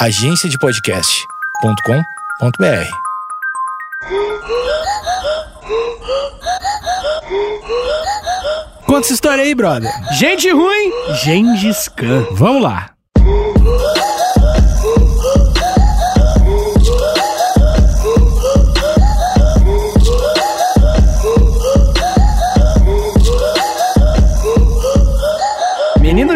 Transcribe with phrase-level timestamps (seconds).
[0.00, 2.88] agenciadepodcast.com.br.
[8.86, 9.90] Conta essa história aí, brother.
[10.18, 10.92] Gente ruim,
[11.22, 12.26] Gengis Khan.
[12.32, 12.90] Vamos lá.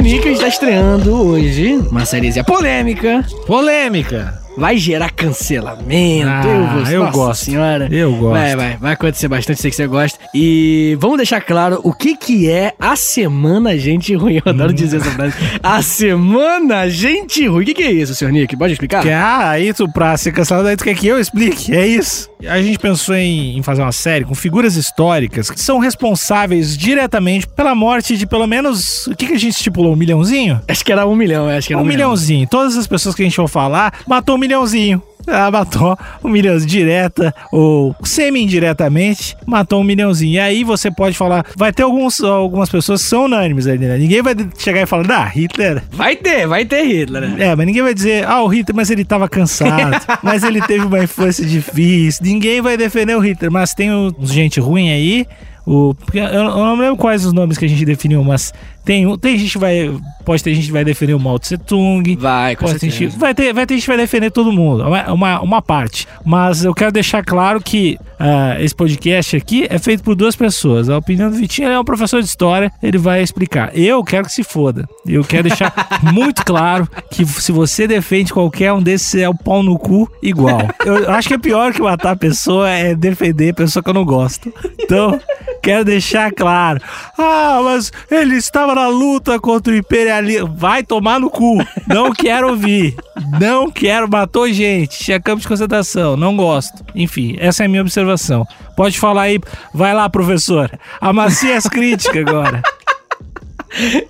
[0.03, 3.25] Nick está estreando hoje uma sériezinha polêmica.
[3.47, 4.35] Polêmica.
[4.57, 6.29] Vai gerar cancelamento.
[6.29, 7.45] Ah, eu vou, eu gosto.
[7.45, 7.89] senhora.
[7.91, 8.33] Eu gosto.
[8.33, 10.19] Vai, vai, vai acontecer bastante, sei que você gosta.
[10.35, 14.41] E vamos deixar claro o que que é a semana gente ruim.
[14.45, 15.35] Eu adoro dizer essa frase.
[15.63, 17.63] A semana gente ruim.
[17.63, 18.57] O que que é isso, senhor Nick?
[18.57, 19.03] Pode explicar?
[19.03, 21.75] Que, ah, aí tu, pra ser cancelado, aí tu quer que eu explique.
[21.75, 22.31] É isso.
[22.47, 27.47] A gente pensou em, em fazer uma série com figuras históricas que são responsáveis diretamente
[27.47, 29.07] pela morte de pelo menos.
[29.07, 29.93] O que, que a gente estipulou?
[29.93, 30.61] Um milhãozinho?
[30.67, 32.47] Acho que era um milhão, acho que era Um milhãozinho.
[32.49, 35.03] Todas as pessoas que a gente for falar, matou um milhãozinho.
[35.27, 40.33] Ela matou um milhãozinho direta ou semi-indiretamente, matou um milhãozinho.
[40.33, 43.97] E aí você pode falar, vai ter alguns, algumas pessoas que são unânimes ali, né?
[43.99, 45.83] Ninguém vai chegar e falar, ah, Hitler.
[45.93, 47.47] Vai ter, vai ter Hitler, né?
[47.47, 50.85] É, mas ninguém vai dizer, ah, o Hitler, mas ele tava cansado, mas ele teve
[50.85, 52.25] uma infância difícil.
[52.25, 55.27] Ninguém vai defender o Hitler, mas tem uns gente ruim aí.
[55.67, 58.53] O, eu, eu não lembro quais os nomes que a gente definiu, mas
[58.85, 59.95] tem, um- tem gente que vai.
[60.25, 62.17] Pode ter gente que vai defender o Mao Tse Tung.
[62.17, 63.11] Vai, com Pode ter certeza.
[63.11, 66.07] gente, vai, ter, vai ter gente que vai defender todo mundo, uma, uma, parte.
[66.25, 70.89] Mas eu quero deixar claro que ah, esse podcast aqui é feito por duas pessoas.
[70.89, 73.77] A opinião do Vitinho é um professor de história, ele vai explicar.
[73.77, 74.89] Eu quero que se foda.
[75.07, 75.73] Eu quero deixar
[76.13, 80.61] muito claro que se você defende qualquer um desses, é o pau no cu igual.
[80.85, 83.95] Eu acho que é pior que matar a pessoa é defender a pessoa que eu
[83.95, 84.53] não gosto.
[84.81, 85.21] Então,
[85.63, 86.81] quero deixar claro.
[87.17, 90.53] Ah, mas ele estava na luta contra o imperialismo.
[90.55, 91.59] Vai tomar no cu.
[91.87, 92.97] Não quero ouvir.
[93.41, 94.09] Não quero.
[94.11, 94.99] Matou gente.
[94.99, 96.17] Tinha campo de concentração.
[96.17, 96.85] Não gosto.
[96.95, 98.47] Enfim, essa é a minha observação.
[98.77, 99.39] Pode falar aí.
[99.73, 100.71] Vai lá, professor.
[101.01, 102.63] Amacia as críticas agora.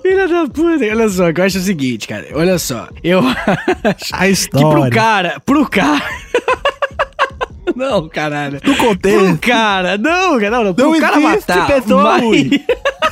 [0.02, 2.26] Filha da puta, olha só, eu acho o seguinte, cara.
[2.34, 3.20] Olha só, eu
[3.84, 4.90] acho A que pro história.
[4.90, 6.02] cara, pro cara.
[7.76, 8.60] Não, caralho.
[8.64, 9.18] No contexto.
[9.24, 10.74] Pro cara, não, cara, não, não.
[10.76, 11.66] Não cara existe matar.
[11.66, 12.50] pessoa mas- ruim.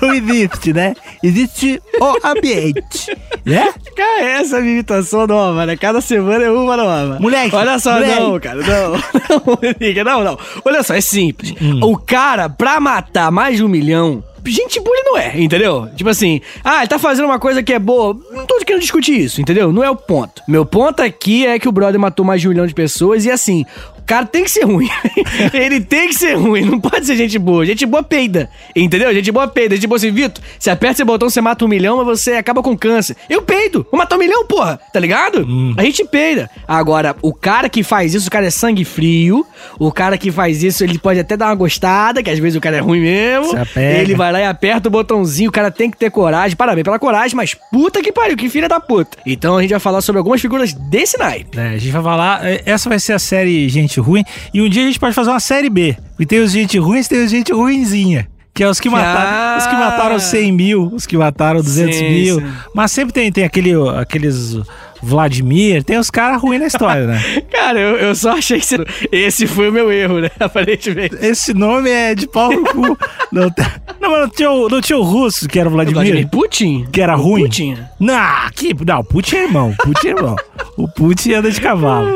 [0.03, 0.95] Não existe, né?
[1.23, 3.15] Existe o ambiente.
[3.45, 3.69] Né?
[3.95, 5.77] Cara, essa é imitação nova, né?
[5.77, 7.19] Cada semana é uma nova.
[7.21, 8.21] Moleque, Olha só, moleque.
[8.21, 8.91] não, cara, não.
[9.31, 10.39] Não, não, não.
[10.65, 11.55] Olha só, é simples.
[11.61, 11.81] Hum.
[11.83, 14.25] O cara, pra matar mais de um milhão.
[14.45, 15.87] Gente boa ele não é, entendeu?
[15.95, 18.17] Tipo assim, ah, ele tá fazendo uma coisa que é boa.
[18.33, 19.71] Não tô querendo discutir isso, entendeu?
[19.73, 20.43] Não é o ponto.
[20.49, 23.31] Meu ponto aqui é que o brother matou mais de um milhão de pessoas e
[23.31, 23.65] assim,
[24.11, 24.89] cara tem que ser ruim.
[25.55, 27.65] ele tem que ser ruim, não pode ser gente boa.
[27.65, 29.15] Gente boa peida, entendeu?
[29.15, 29.77] Gente boa peida.
[29.77, 32.61] Gente boa assim, Vitor, você aperta esse botão, você mata um milhão, mas você acaba
[32.61, 33.17] com câncer.
[33.29, 35.47] Eu peido, vou matar um milhão, porra, tá ligado?
[35.77, 36.51] A gente peida.
[36.67, 39.47] Agora, o cara que faz isso, o cara é sangue frio.
[39.79, 42.61] O cara que faz isso, ele pode até dar uma gostada, que às vezes o
[42.61, 43.53] cara é ruim mesmo.
[43.77, 46.57] Ele vai lá e aperta o botãozinho, o cara tem que ter coragem.
[46.57, 49.19] Parabéns pela coragem, mas puta que pariu, que filha da puta.
[49.25, 51.57] Então a gente vai falar sobre algumas figuras desse naipe.
[51.59, 52.45] É, a gente vai falar.
[52.45, 54.25] é, Essa vai ser a série Gente Ruim.
[54.53, 55.97] E um dia a gente pode fazer uma série B.
[56.19, 58.29] E tem os gente ruins, tem os gente ruinzinha.
[58.53, 59.57] Que é os que mataram, Ah.
[59.59, 62.41] os que mataram 100 mil, os que mataram 200 Sim, mil.
[62.41, 62.47] sim.
[62.75, 64.57] Mas sempre tem, tem aquele, aqueles
[65.01, 67.19] Vladimir, tem os caras ruins na história, né?
[67.51, 68.67] Cara, eu, eu só achei que
[69.13, 70.31] esse, foi o meu erro, né?
[70.39, 71.17] Aparentemente.
[71.23, 72.99] Esse nome é de pau no cu.
[73.33, 73.65] Não, tem-
[74.01, 75.95] não, mas não tinha, o, não tinha o russo, que era o Vladimir?
[76.03, 76.87] Vladimir Putin?
[76.91, 77.43] Que era O ruim?
[77.45, 77.77] Putin.
[78.01, 78.19] Não,
[78.55, 79.71] que, não, o Putin é irmão.
[79.71, 80.37] O Putin é irmão.
[80.77, 82.09] O Putin anda de cavalo.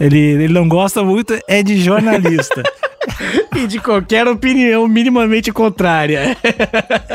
[0.00, 2.62] Ele, ele não gosta muito, é de jornalista.
[3.56, 6.36] E de qualquer opinião minimamente contrária.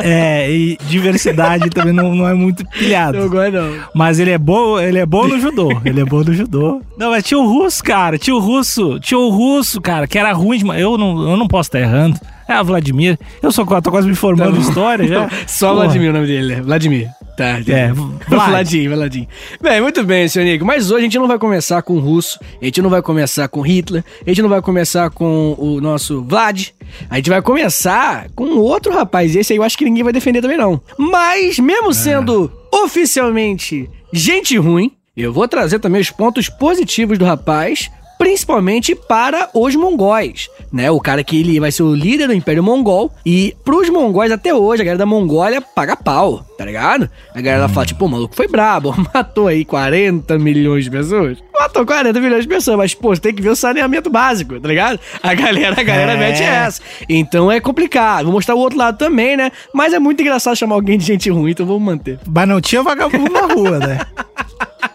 [0.07, 3.17] É, e diversidade também não, não é muito pilhado.
[3.17, 3.75] Não gosto, não.
[3.93, 5.69] Mas ele é bom, ele é bom no judô.
[5.83, 6.81] Ele é bom no judô.
[6.95, 8.17] Não, mas tinha o russo, cara.
[8.19, 8.99] Tinha o russo.
[8.99, 10.79] Tinha o russo, cara, que era ruim demais.
[10.79, 12.19] Eu não, eu não posso estar errando.
[12.47, 13.17] É Vladimir.
[13.41, 15.27] Eu sou, tô quase me formando em história já.
[15.47, 15.85] Só Porra.
[15.85, 16.61] Vladimir o nome dele, né?
[16.61, 17.09] Vladimir.
[17.35, 18.49] Tá, É, Vlad.
[18.49, 19.27] Vladim, Vladim.
[19.61, 20.65] Bem, muito bem, senhor Nico.
[20.65, 23.47] Mas hoje a gente não vai começar com o russo, a gente não vai começar
[23.47, 26.69] com Hitler, a gente não vai começar com o nosso Vlad.
[27.09, 29.35] A gente vai começar com outro rapaz.
[29.35, 30.79] Esse aí eu acho que ninguém vai defender também, não.
[30.97, 37.89] Mas, mesmo sendo oficialmente gente ruim, eu vou trazer também os pontos positivos do rapaz.
[38.17, 40.89] Principalmente para os mongóis, né?
[40.89, 43.11] O cara que ele vai ser o líder do Império Mongol.
[43.25, 47.09] E pros mongóis até hoje, a galera da Mongólia paga pau, tá ligado?
[47.33, 51.37] A galera fala, tipo, o maluco foi brabo, matou aí 40 milhões de pessoas.
[51.53, 54.67] Matou 40 milhões de pessoas, mas, pô, você tem que ver o saneamento básico, tá
[54.67, 54.99] ligado?
[55.21, 56.17] A galera, a galera É.
[56.17, 56.81] mete essa.
[57.09, 58.25] Então é complicado.
[58.25, 59.51] Vou mostrar o outro lado também, né?
[59.73, 62.19] Mas é muito engraçado chamar alguém de gente ruim, então vamos manter.
[62.27, 63.99] Mas não tinha vagabundo na rua, né?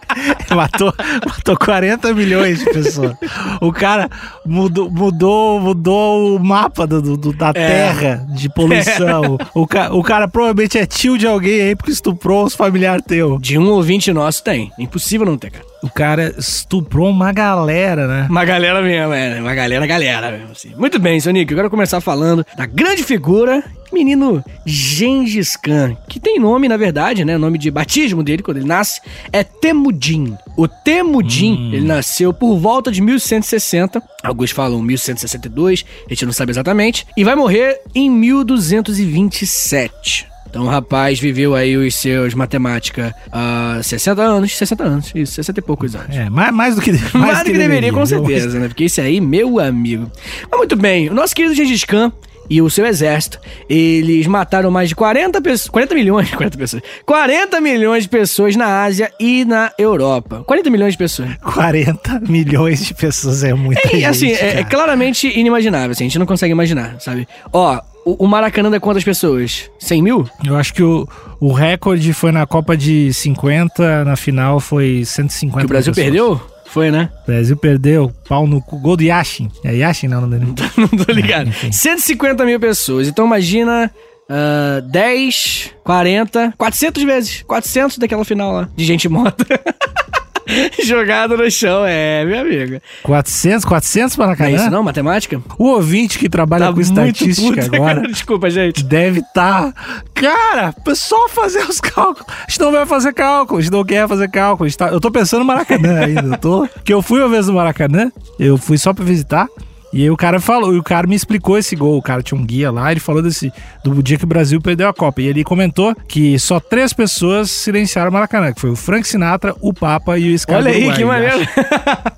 [0.55, 0.93] matou,
[1.27, 3.15] matou 40 milhões de pessoas.
[3.59, 4.09] O cara
[4.45, 9.37] mudou, mudou, mudou o mapa do, do- da Terra de poluição.
[9.53, 13.37] O, ca- o cara provavelmente é tio de alguém aí porque estuprou os familiares teu.
[13.39, 14.71] De um ouvinte nosso tem.
[14.77, 15.70] Impossível não ter, cara.
[15.83, 18.27] O cara estuprou uma galera, né?
[18.29, 19.41] Uma galera mesmo, é.
[19.41, 20.71] Uma galera, galera mesmo, assim.
[20.77, 21.51] Muito bem, Sonic.
[21.51, 27.25] Eu quero começar falando da grande figura, menino Gengis Khan, que tem nome, na verdade,
[27.25, 27.35] né?
[27.35, 29.01] O nome de batismo dele, quando ele nasce,
[29.33, 30.37] é Temudin.
[30.55, 34.03] O Temudin, ele nasceu por volta de 1160.
[34.23, 37.07] Alguns falam 1162, a gente não sabe exatamente.
[37.17, 40.29] E vai morrer em 1227.
[40.51, 45.59] Então o rapaz viveu aí os seus matemática há 60 anos, 60 anos, isso, 60
[45.59, 46.13] e poucos anos.
[46.13, 48.05] É, mais, mais do que mais, Mais do que deveria, com viu?
[48.05, 48.67] certeza, né?
[48.67, 50.11] Porque esse aí, meu amigo.
[50.51, 52.11] Mas muito bem, o nosso querido Gengis Khan
[52.49, 53.39] e o seu exército,
[53.69, 58.83] eles mataram mais de 40 pessoas, 40 milhões, 40 pessoas, 40 milhões de pessoas na
[58.83, 60.43] Ásia e na Europa.
[60.45, 61.29] 40 milhões de pessoas.
[61.37, 64.05] 40 milhões de pessoas é E gente.
[64.05, 67.25] assim, é, é claramente inimaginável, assim, a gente não consegue imaginar, sabe?
[67.53, 69.69] Ó, o, o Maracanã dá quantas pessoas?
[69.79, 70.29] 100 mil?
[70.45, 71.07] Eu acho que o,
[71.39, 76.05] o recorde foi na Copa de 50, na final foi 150 Que o Brasil pessoas.
[76.05, 76.41] perdeu?
[76.65, 77.09] Foi, né?
[77.23, 79.51] O Brasil perdeu, pau no cu, gol do Yashin.
[79.63, 80.53] É Yashin não, o nome dele.
[80.77, 81.49] não tô ligado.
[81.49, 81.71] enfim.
[81.71, 83.07] 150 mil pessoas.
[83.09, 83.91] Então imagina
[84.29, 87.43] ah, 10, 40, 400 vezes.
[87.45, 88.69] 400 daquela final lá.
[88.73, 89.45] De gente morta.
[90.85, 92.81] Jogada no chão, é, meu amigo.
[93.03, 94.55] 400, 400 Não é Maracanã?
[94.55, 95.41] isso não, matemática?
[95.57, 98.07] O ouvinte que trabalha Tá com estatística puto, agora cara.
[98.11, 98.83] Desculpa, gente.
[98.83, 99.73] deve estar.
[100.13, 102.25] Cara, só fazer os cálculos.
[102.29, 104.65] A gente não vai fazer cálculo, a gente não quer fazer cálculo.
[104.65, 106.21] a gente tá- Eu tô pensando no Maracanã ainda.
[106.35, 106.67] Eu tô...
[106.83, 109.47] Que eu fui uma vez no Maracanã, eu fui só pra visitar.
[109.93, 111.97] E aí o cara falou, e o cara me explicou esse gol.
[111.97, 113.51] O cara tinha um guia lá, ele falou desse
[113.83, 115.21] do dia que o Brasil perdeu a Copa.
[115.21, 119.53] E ele comentou que só três pessoas silenciaram o Maracanã, que foi o Frank Sinatra,
[119.59, 121.37] o Papa e o Scar Olha aí, Uruguai, que maneiro.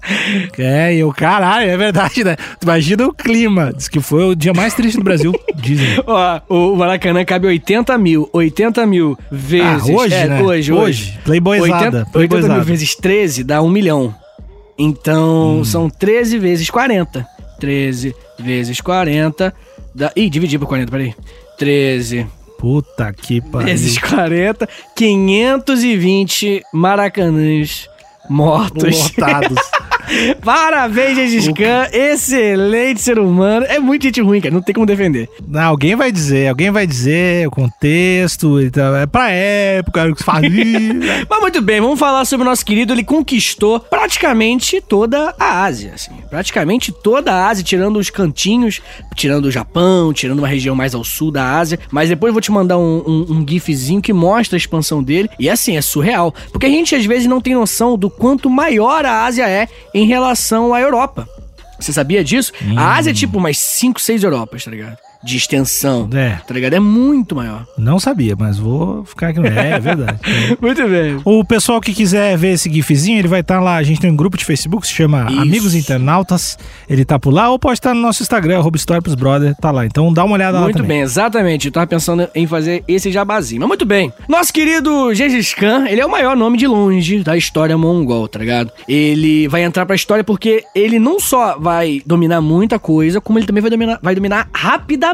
[0.57, 2.35] É, e eu, caralho, é verdade, né?
[2.61, 3.71] Imagina o clima.
[3.75, 5.87] Diz que foi o dia mais triste do Brasil, dizem.
[6.05, 8.29] Ó, o Maracanã cabe 80 mil.
[8.33, 9.89] 80 mil vezes.
[9.89, 10.41] Ah, hoje, é, né?
[10.41, 10.73] Hoje, Hoje.
[10.73, 11.19] hoje.
[11.23, 12.53] Playboyzada, 80, 80 playboyzada.
[12.55, 14.13] mil vezes 13 dá 1 milhão.
[14.77, 15.63] Então Hum.
[15.63, 17.25] são 13 vezes 40.
[17.63, 19.54] 13 vezes 40.
[19.95, 20.12] Dá...
[20.18, 21.15] Ih, dividir por 40, peraí.
[21.57, 22.27] 13
[22.60, 23.68] Puta que pariu.
[23.68, 24.68] vezes 40.
[24.94, 27.89] 520 maracanãs
[28.30, 29.13] mortos.
[29.15, 29.60] Lotados.
[30.44, 31.88] Parabéns, Gengis Khan.
[31.91, 33.65] Excelente ser humano.
[33.67, 34.53] É muito gente ruim, cara.
[34.53, 35.29] Não tem como defender.
[35.47, 40.15] Não, alguém vai dizer, alguém vai dizer o contexto, e tal, é pra época, o
[40.15, 40.47] que fazia.
[41.29, 42.94] Mas muito bem, vamos falar sobre o nosso querido.
[42.94, 46.11] Ele conquistou praticamente toda a Ásia, assim.
[46.29, 48.81] Praticamente toda a Ásia, tirando os cantinhos,
[49.15, 51.79] tirando o Japão, tirando uma região mais ao sul da Ásia.
[51.91, 55.29] Mas depois eu vou te mandar um, um, um gifzinho que mostra a expansão dele.
[55.39, 56.33] E assim, é surreal.
[56.51, 60.05] Porque a gente às vezes não tem noção do quanto maior a Ásia é em
[60.05, 61.27] relação à Europa.
[61.79, 62.51] Você sabia disso?
[62.77, 64.97] A Ásia é tipo umas 5, 6 Europas, tá ligado?
[65.23, 66.09] De extensão.
[66.13, 66.39] É.
[66.45, 66.73] Tá ligado?
[66.73, 67.65] É muito maior.
[67.77, 69.39] Não sabia, mas vou ficar aqui.
[69.39, 70.19] É, é verdade.
[70.61, 71.19] Muito bem.
[71.23, 73.75] O pessoal que quiser ver esse gifzinho, ele vai estar lá.
[73.75, 75.41] A gente tem um grupo de Facebook que se chama Isso.
[75.41, 76.57] Amigos Internautas.
[76.89, 78.77] Ele tá por lá, ou pode estar no nosso Instagram, arroba
[79.17, 79.85] Brother, tá lá.
[79.85, 81.67] Então dá uma olhada lá Muito bem, exatamente.
[81.67, 83.61] Eu tava pensando em fazer esse jabazinho.
[83.61, 84.11] Mas muito bem.
[84.27, 88.39] Nosso querido Gengis Khan, ele é o maior nome de longe da história mongol, tá
[88.39, 88.71] ligado?
[88.87, 93.45] Ele vai entrar pra história porque ele não só vai dominar muita coisa, como ele
[93.45, 95.12] também vai dominar, vai dominar rapidamente,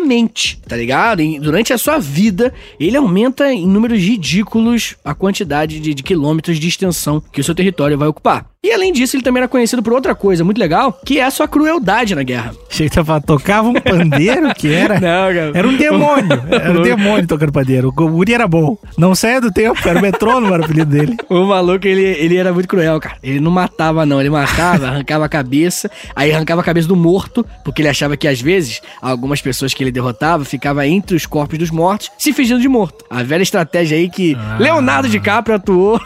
[0.68, 1.22] tá ligado?
[1.22, 6.60] E durante a sua vida, ele aumenta em números ridículos a quantidade de, de quilômetros
[6.60, 8.50] de extensão que o seu território vai ocupar.
[8.62, 11.32] E além disso, ele também era conhecido por outra coisa muito legal, que é a
[11.32, 12.52] sua crueldade na guerra.
[12.70, 14.96] Achei que tava, tocava um pandeiro que era.
[15.00, 15.52] Não, cara.
[15.54, 16.44] Era um demônio.
[16.52, 17.88] Era um demônio tocando pandeiro.
[17.88, 18.78] O Guri era bom.
[18.98, 21.16] Não saia do tempo, era o metrônomo, era o apelido dele.
[21.30, 23.16] O maluco, ele, ele era muito cruel, cara.
[23.24, 24.20] Ele não matava, não.
[24.20, 28.28] Ele matava, arrancava a cabeça, aí arrancava a cabeça do morto, porque ele achava que,
[28.28, 32.60] às vezes, algumas pessoas que ele derrotava ficava entre os corpos dos mortos, se fingindo
[32.60, 33.06] de morto.
[33.10, 34.58] A velha estratégia aí que Ah.
[34.60, 36.02] Leonardo DiCaprio atuou,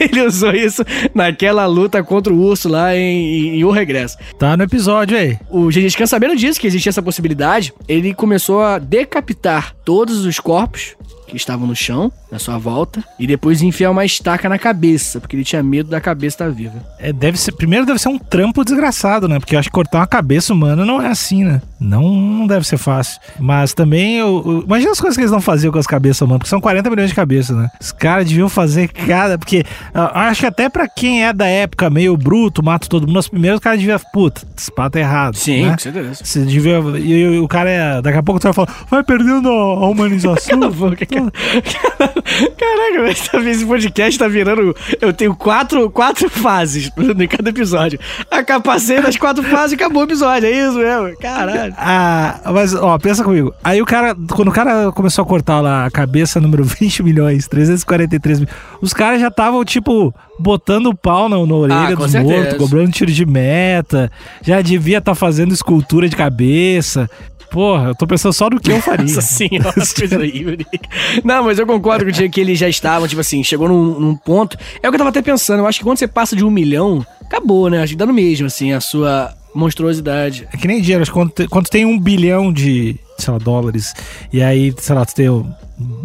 [0.00, 0.84] ele usou isso
[1.14, 4.16] naquela luta contra o urso lá em, em O Regresso.
[4.38, 5.38] Tá no episódio aí.
[5.50, 10.38] O Gengis Khan, sabendo disso, que existia essa possibilidade, ele começou a decapitar todos os
[10.40, 15.20] corpos que estavam no chão, na sua volta, e depois enfiar uma estaca na cabeça,
[15.20, 16.74] porque ele tinha medo da cabeça estar viva.
[16.98, 19.38] É, deve ser, primeiro deve ser um trampo desgraçado, né?
[19.38, 21.60] Porque eu acho que cortar uma cabeça humana não é assim, né?
[21.80, 23.20] Não, não deve ser fácil.
[23.38, 26.38] Mas também, eu, eu- imagina as coisas que eles não faziam com as cabeças humanas,
[26.40, 27.68] porque são 40 milhões de cabeças, né?
[27.80, 29.38] Os caras deviam fazer cada.
[29.38, 29.64] Porque
[29.94, 33.28] ah, acho que até pra quem é da época meio bruto, mata todo mundo, os
[33.28, 33.96] primeiros os caras deviam.
[34.12, 35.34] Puta, esse pato é errado.
[35.34, 35.72] né?
[35.72, 36.24] com certeza.
[36.24, 36.78] Você devia.
[36.98, 38.02] E, e o cara é.
[38.02, 40.36] Daqui a pouco tu vai falar, vai perdendo a, a humanização.
[40.60, 41.04] Cala a boca,
[42.58, 44.74] Caraca, mas tá- esse podcast tá virando.
[45.00, 47.98] Eu tenho quatro, quatro fases em cada episódio.
[48.30, 51.16] A capacete das quatro fases e acabou o episódio, é isso mesmo?
[51.18, 51.74] Caralho.
[51.76, 53.54] Ah, mas, ó, pensa comigo.
[53.62, 57.46] Aí o cara, quando o cara começou a cortar lá a cabeça número 20 milhões,
[57.48, 58.48] 343 mil,
[58.80, 62.34] os caras já estavam, tipo, botando o pau na, na orelha Ah, dos certeza.
[62.34, 64.10] mortos, cobrando tiro de meta,
[64.42, 67.08] já devia estar fazendo escultura de cabeça.
[67.56, 69.06] Porra, eu tô pensando só no que eu faria.
[69.08, 70.58] Nossa senhora, coisa horrível.
[70.58, 70.78] Nick.
[71.24, 74.58] Não, mas eu concordo contigo que eles já estavam, tipo assim, chegou num, num ponto.
[74.82, 76.50] É o que eu tava até pensando, eu acho que quando você passa de um
[76.50, 77.82] milhão, acabou, né?
[77.82, 80.46] Acho que dá no mesmo, assim, a sua monstruosidade.
[80.52, 83.94] É que nem dinheiro, quando, te- quando tem um bilhão de, sei lá, dólares,
[84.30, 85.50] e aí, sei lá, tu tem um,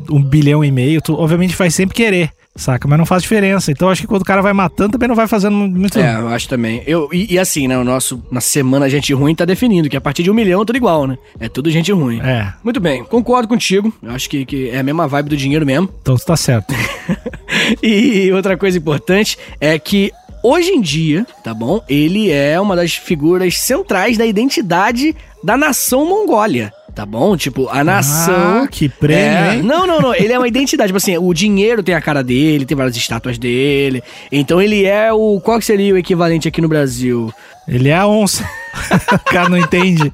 [0.09, 2.87] um bilhão e meio, tu obviamente vai sempre querer, saca?
[2.87, 3.71] Mas não faz diferença.
[3.71, 5.99] Então acho que quando o cara vai matando, também não vai fazendo muito.
[5.99, 6.83] É, eu acho também.
[6.85, 7.77] Eu, e, e assim, né?
[7.77, 10.65] O nosso, na semana Gente Ruim tá definindo que a partir de um milhão é
[10.65, 11.17] tudo igual, né?
[11.39, 12.19] É tudo gente ruim.
[12.21, 13.93] É, Muito bem, concordo contigo.
[14.01, 15.89] Eu acho que, que é a mesma vibe do dinheiro mesmo.
[16.01, 16.73] então tu tá certo.
[17.81, 20.11] E outra coisa importante é que
[20.43, 21.83] hoje em dia, tá bom?
[21.87, 26.73] Ele é uma das figuras centrais da identidade da nação Mongólia.
[26.93, 27.37] Tá bom?
[27.37, 28.63] Tipo, a nação.
[28.63, 29.63] Ah, que prêmio, É, hein?
[29.63, 30.13] Não, não, não.
[30.13, 30.89] Ele é uma identidade.
[30.89, 34.03] Tipo assim, o dinheiro tem a cara dele, tem várias estátuas dele.
[34.31, 35.39] Então ele é o.
[35.39, 37.33] Qual que seria o equivalente aqui no Brasil?
[37.67, 38.43] Ele é a onça.
[39.13, 40.11] o cara não entende.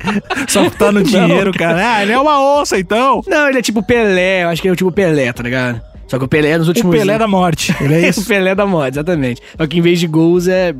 [0.47, 1.95] Só tá no dinheiro, cara.
[1.95, 3.21] Ah, ele é uma onça, então.
[3.25, 4.43] Não, ele é tipo Pelé.
[4.43, 5.81] Eu acho que ele é o tipo Pelé, tá ligado?
[6.07, 7.75] Só que o Pelé nos O últimos Pelé da morte.
[7.81, 8.25] Ele é o isso.
[8.25, 9.41] Pelé da moda, exatamente.
[9.57, 10.73] Só que em vez de gols é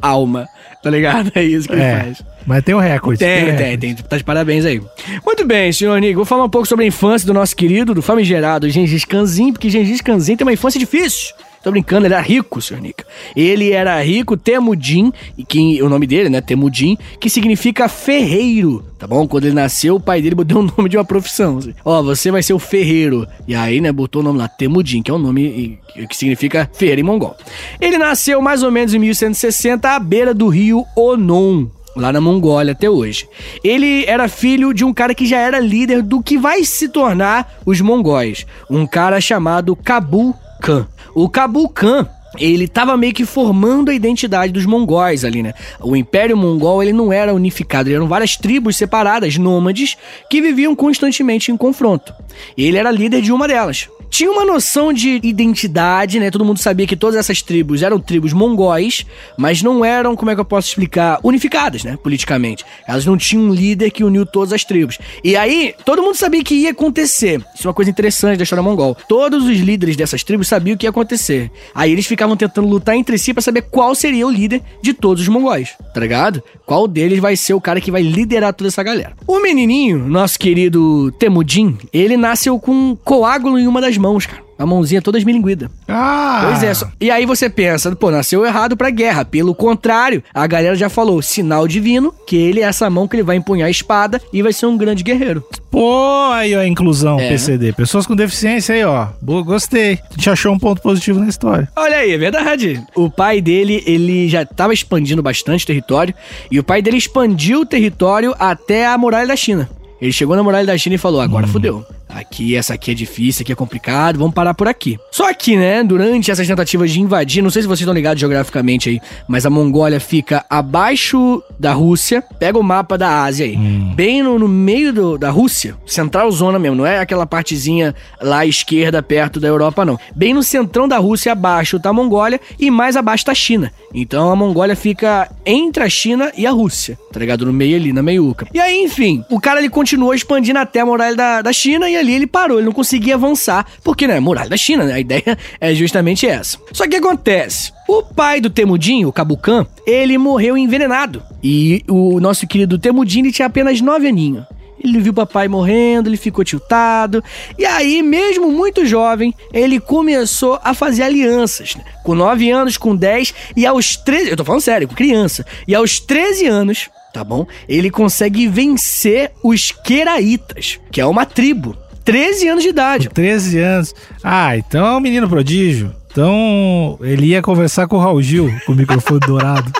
[0.00, 0.48] alma,
[0.82, 1.30] tá ligado?
[1.36, 2.22] É isso que ele É, faz.
[2.46, 3.18] mas tem o recorde.
[3.18, 3.78] Tem, o tem, recorde.
[3.78, 3.94] tem.
[3.96, 4.80] Tá de parabéns aí.
[5.24, 6.16] Muito bem, senhor Nico.
[6.16, 9.68] Vou falar um pouco sobre a infância do nosso querido, do famigerado Gengis Khanzin, porque
[9.68, 11.34] Gengis Khanzin tem uma infância difícil.
[11.62, 13.04] Tô brincando, ele era rico, senhor Nico.
[13.36, 19.06] Ele era rico, Temudin, e que o nome dele, né, Temudin, que significa ferreiro, tá
[19.06, 19.28] bom?
[19.28, 21.58] Quando ele nasceu, o pai dele botou o nome de uma profissão.
[21.58, 21.72] assim.
[21.84, 23.26] Ó, você vai ser o ferreiro.
[23.46, 25.78] E aí, né, botou o nome lá, Temudin, que é um nome
[26.08, 27.36] que significa ferreiro em mongol.
[27.80, 32.72] Ele nasceu mais ou menos em 1160 à beira do rio Onon, lá na Mongólia
[32.72, 33.28] até hoje.
[33.62, 37.54] Ele era filho de um cara que já era líder do que vai se tornar
[37.64, 40.86] os mongóis, um cara chamado Kabu Khan.
[41.12, 45.52] O Kabu Khan ele tava meio que formando a identidade dos mongóis ali, né?
[45.80, 49.98] O Império Mongol, ele não era unificado, eram várias tribos separadas, nômades,
[50.30, 52.14] que viviam constantemente em confronto.
[52.56, 53.88] Ele era líder de uma delas.
[54.12, 56.30] Tinha uma noção de identidade, né?
[56.30, 59.06] Todo mundo sabia que todas essas tribos eram tribos mongóis,
[59.38, 61.96] mas não eram, como é que eu posso explicar, unificadas, né?
[61.96, 62.62] Politicamente.
[62.86, 64.98] Elas não tinham um líder que uniu todas as tribos.
[65.24, 67.42] E aí, todo mundo sabia que ia acontecer.
[67.54, 68.94] Isso é uma coisa interessante da história mongol.
[69.08, 71.50] Todos os líderes dessas tribos sabiam o que ia acontecer.
[71.74, 75.22] Aí eles ficavam tentando lutar entre si pra saber qual seria o líder de todos
[75.22, 76.42] os mongóis, tá ligado?
[76.66, 79.14] Qual deles vai ser o cara que vai liderar toda essa galera.
[79.26, 84.42] O menininho, nosso querido Temudin, ele nasceu com um coágulo em uma das mãos, cara.
[84.58, 85.68] A mãozinha toda esmilinguida.
[85.88, 86.44] Ah!
[86.46, 89.24] Pois é, só- e aí você pensa, pô, nasceu errado pra guerra.
[89.24, 93.22] Pelo contrário, a galera já falou, sinal divino, que ele é essa mão que ele
[93.24, 95.42] vai empunhar a espada e vai ser um grande guerreiro.
[95.70, 97.28] Pô, aí ó, a inclusão, É.
[97.30, 97.72] PCD.
[97.72, 99.08] Pessoas com deficiência aí, ó.
[99.20, 99.98] Boa, gostei.
[100.10, 101.68] A gente achou um ponto positivo na história.
[101.74, 102.80] Olha aí, é verdade.
[102.94, 106.14] O pai dele, ele já tava expandindo bastante território,
[106.50, 109.68] e o pai dele expandiu o território até a muralha da China.
[110.00, 111.84] Ele chegou na muralha da China e falou: agora fudeu.
[112.14, 114.98] Aqui, essa aqui é difícil, aqui é complicado, vamos parar por aqui.
[115.10, 118.88] Só que, né, durante essas tentativas de invadir, não sei se vocês estão ligados geograficamente
[118.88, 122.22] aí, mas a Mongólia fica abaixo da Rússia.
[122.38, 123.56] Pega o mapa da Ásia aí.
[123.94, 128.40] Bem no, no meio do- da Rússia, central zona mesmo, não é aquela partezinha lá
[128.40, 129.98] à esquerda, perto da Europa, não.
[130.14, 133.72] Bem no centrão da Rússia, abaixo tá a Mongólia e mais abaixo tá a China.
[133.94, 137.46] Então a Mongólia fica entre a China e a Rússia, tá ligado?
[137.46, 138.46] No meio ali, na meiuca.
[138.52, 141.96] E aí, enfim, o cara ele continuou expandindo até a muralha da, da China e
[142.02, 144.94] ali ele parou, ele não conseguia avançar, porque, né, muralha da China, né?
[144.94, 146.58] A ideia é justamente essa.
[146.72, 147.72] Só que acontece?
[147.88, 151.22] O pai do Temudin, o Kabukan, ele morreu envenenado.
[151.42, 154.44] E o nosso querido Temudin ele tinha apenas nove aninhos.
[154.82, 157.22] Ele viu o papai morrendo, ele ficou tiltado.
[157.56, 161.76] E aí, mesmo muito jovem, ele começou a fazer alianças.
[161.76, 161.84] né?
[162.02, 164.30] Com 9 anos, com 10 e aos 13.
[164.30, 165.46] Eu tô falando sério, com criança.
[165.68, 167.46] E aos 13 anos, tá bom?
[167.68, 171.76] Ele consegue vencer os Queraitas, que é uma tribo.
[172.04, 173.08] 13 anos de idade.
[173.08, 173.94] 13 anos.
[174.22, 175.92] Ah, então é um menino prodígio.
[176.10, 179.72] Então ele ia conversar com o Raul Gil, com o microfone dourado.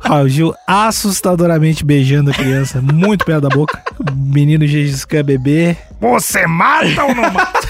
[0.00, 3.80] Raul Gil assustadoramente beijando a criança, muito perto da boca.
[3.98, 5.76] O menino Gengis Khan bebê.
[6.00, 7.60] Você mata ou não mata?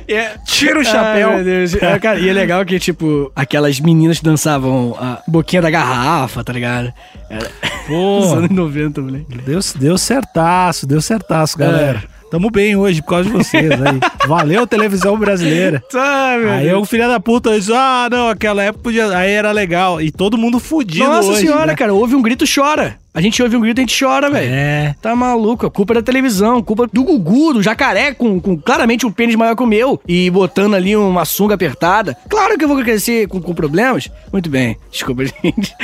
[0.46, 1.30] Tira o chapéu.
[1.30, 1.74] Ai, meu Deus.
[1.74, 6.42] É, cara, e é legal que, tipo, aquelas meninas que dançavam a boquinha da garrafa,
[6.42, 6.92] tá ligado?
[7.30, 7.50] Era...
[7.86, 8.24] Pô.
[8.34, 9.38] Anos 90, moleque.
[9.44, 12.02] Deu, deu certaço, deu certaço, galera.
[12.30, 14.00] Tamo bem hoje por causa de vocês aí.
[14.26, 15.82] Valeu, televisão brasileira.
[15.90, 19.16] Tá, meu Aí o filho da puta disse: Ah, não, aquela época podia.
[19.16, 20.00] Aí era legal.
[20.00, 21.40] E todo mundo fudido Nossa hoje.
[21.42, 21.76] senhora, né?
[21.76, 22.98] cara, ouve um grito, chora.
[23.16, 24.52] A gente ouve um grito, a gente chora, velho.
[24.52, 24.94] É.
[25.00, 29.06] Tá maluco, a culpa é da televisão, culpa do Gugu, do jacaré, com, com claramente
[29.06, 32.14] um pênis maior que o meu, e botando ali uma sunga apertada.
[32.28, 34.10] Claro que eu vou crescer com, com problemas.
[34.30, 35.74] Muito bem, desculpa, gente.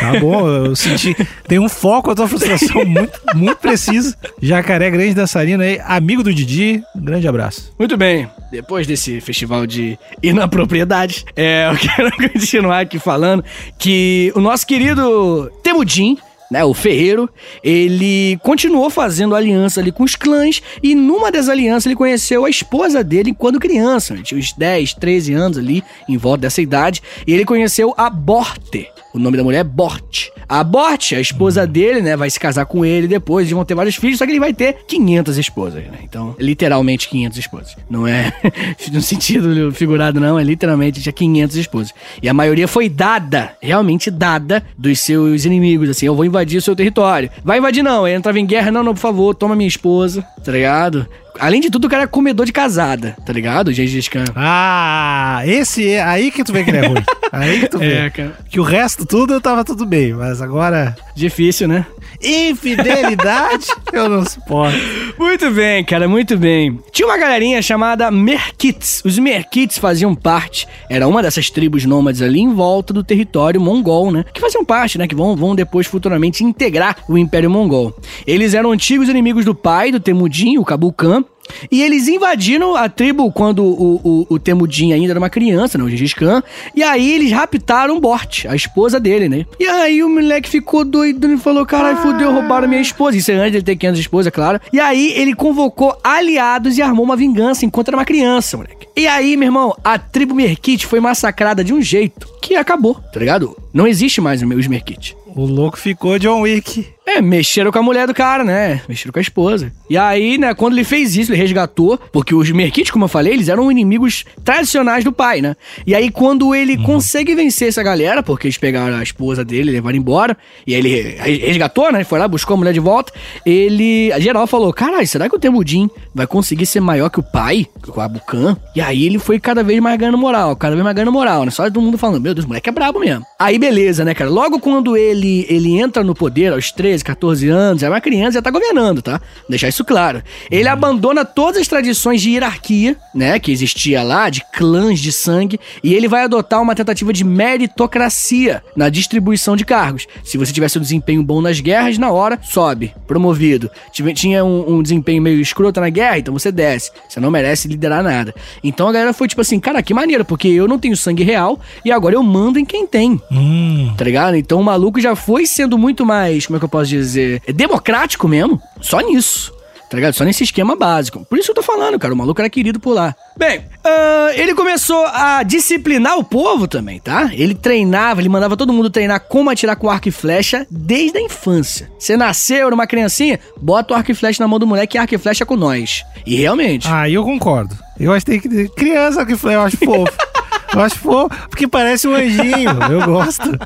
[0.00, 1.14] Tá bom, eu senti.
[1.46, 4.16] Tem um foco, a tua frustração muito, muito preciso.
[4.40, 6.82] Jacaré Grande Dançarino aí, amigo do Didi.
[6.96, 7.74] Um grande abraço.
[7.78, 13.44] Muito bem, depois desse festival de inapropriedades, é, eu quero continuar aqui falando
[13.78, 16.16] que o nosso querido Temudin,
[16.50, 17.28] né, o Ferreiro,
[17.62, 22.50] ele continuou fazendo aliança ali com os clãs e numa das alianças ele conheceu a
[22.50, 27.32] esposa dele quando criança, tinha uns 10, 13 anos ali, em volta dessa idade, e
[27.32, 28.88] ele conheceu a Borte.
[29.12, 30.28] O nome da mulher é Bort.
[30.48, 33.74] A Bort, a esposa dele, né, vai se casar com ele depois, eles vão ter
[33.74, 35.98] vários filhos, só que ele vai ter 500 esposas, né?
[36.02, 37.76] Então, literalmente 500 esposas.
[37.88, 38.32] Não é
[38.92, 41.94] no sentido figurado, não, é literalmente tinha 500 esposas.
[42.22, 46.62] E a maioria foi dada, realmente dada, dos seus inimigos, assim, eu vou invadir o
[46.62, 47.30] seu território.
[47.44, 50.52] Vai invadir não, ele entrava em guerra, não, não, por favor, toma minha esposa, tá
[50.52, 51.06] ligado?
[51.38, 53.72] Além de tudo, o cara é comedor de casada, tá ligado?
[53.72, 54.24] Gengis Khan.
[54.34, 56.02] Ah, esse é.
[56.02, 57.02] Aí que tu vê que ele é ruim.
[57.32, 57.92] Aí que tu vê.
[57.92, 58.38] É, cara.
[58.50, 60.96] Que o resto tudo eu tava tudo bem, mas agora.
[61.14, 61.84] Difícil, né?
[62.22, 64.76] Infidelidade, eu não suporto.
[65.18, 66.78] Muito bem, cara, muito bem.
[66.92, 69.02] Tinha uma galerinha chamada Merkits.
[69.04, 74.10] Os Merkits faziam parte, era uma dessas tribos nômades ali em volta do território mongol,
[74.10, 74.24] né?
[74.32, 75.06] Que faziam parte, né?
[75.06, 77.94] Que vão, vão depois futuramente integrar o Império Mongol.
[78.26, 81.24] Eles eram antigos inimigos do pai, do Temudin, o Kabu Khan.
[81.70, 85.84] E eles invadiram a tribo quando o, o, o Temudin ainda era uma criança, né?
[85.84, 86.42] O Gengis Khan.
[86.74, 89.46] E aí eles raptaram Bort, a esposa dele, né?
[89.58, 93.16] E aí o moleque ficou doido e falou: caralho, fudeu, roubaram minha esposa.
[93.16, 94.60] Isso é antes dele ter 500 esposas, claro.
[94.72, 98.88] E aí ele convocou aliados e armou uma vingança enquanto era uma criança, moleque.
[98.96, 103.20] E aí, meu irmão, a tribo Merkit foi massacrada de um jeito que acabou, tá
[103.20, 103.56] ligado?
[103.72, 105.16] Não existe mais os Merkit.
[105.26, 106.84] O louco ficou John Wick.
[107.10, 108.82] É, mexeram com a mulher do cara, né?
[108.88, 109.72] Mexeram com a esposa.
[109.88, 113.32] E aí, né, quando ele fez isso, ele resgatou, porque os Merkits, como eu falei,
[113.32, 115.56] eles eram inimigos tradicionais do pai, né?
[115.86, 119.96] E aí, quando ele consegue vencer essa galera, porque eles pegaram a esposa dele levaram
[119.96, 122.04] embora, e aí ele re- resgatou, né?
[122.04, 123.12] Foi lá, buscou a mulher de volta.
[123.46, 127.22] Ele, a geral falou: caralho, será que o Temudin vai conseguir ser maior que o
[127.22, 128.56] pai, com a Bucan?
[128.76, 131.50] E aí ele foi cada vez mais ganhando moral, cada vez mais ganhando moral, né?
[131.50, 133.24] Só todo mundo falando: meu Deus, o moleque é brabo mesmo.
[133.38, 134.28] Aí beleza, né, cara?
[134.30, 138.42] Logo quando ele, ele entra no poder, aos 13, 14 anos, é uma criança, já
[138.42, 139.20] tá governando, tá?
[139.48, 140.22] Deixar isso claro.
[140.50, 145.58] Ele abandona todas as tradições de hierarquia, né, que existia lá, de clãs de sangue,
[145.82, 150.06] e ele vai adotar uma tentativa de meritocracia na distribuição de cargos.
[150.24, 153.70] Se você tivesse um desempenho bom nas guerras, na hora, sobe, promovido.
[153.92, 156.90] Tinha um, um desempenho meio escroto na guerra, então você desce.
[157.08, 158.34] Você não merece liderar nada.
[158.62, 161.60] Então a galera foi tipo assim, cara, que maneiro, porque eu não tenho sangue real
[161.84, 163.20] e agora eu mando em quem tem.
[163.30, 163.92] Hum.
[163.96, 164.36] Tá ligado?
[164.36, 167.42] Então o maluco já foi sendo muito mais, como é que eu posso dizer?
[167.46, 168.60] É democrático mesmo.
[168.80, 169.52] Só nisso.
[169.88, 170.12] Tá ligado?
[170.12, 171.24] Só nesse esquema básico.
[171.24, 172.12] Por isso que eu tô falando, cara.
[172.12, 173.14] O maluco era querido por lá.
[173.36, 177.30] Bem, ah, ele começou a disciplinar o povo também, tá?
[177.32, 181.22] Ele treinava, ele mandava todo mundo treinar como atirar com arco e flecha desde a
[181.22, 181.90] infância.
[181.98, 185.00] Você nasceu, era uma criancinha, bota o arco e flecha na mão do moleque e
[185.00, 186.04] arco e flecha com nós.
[186.26, 186.86] E realmente.
[186.86, 187.74] Aí eu concordo.
[187.98, 188.68] Eu acho que tem que.
[188.74, 190.12] Criança que eu acho fofo.
[190.72, 192.70] Eu acho fofo, porque parece um anjinho.
[192.90, 193.58] Eu gosto.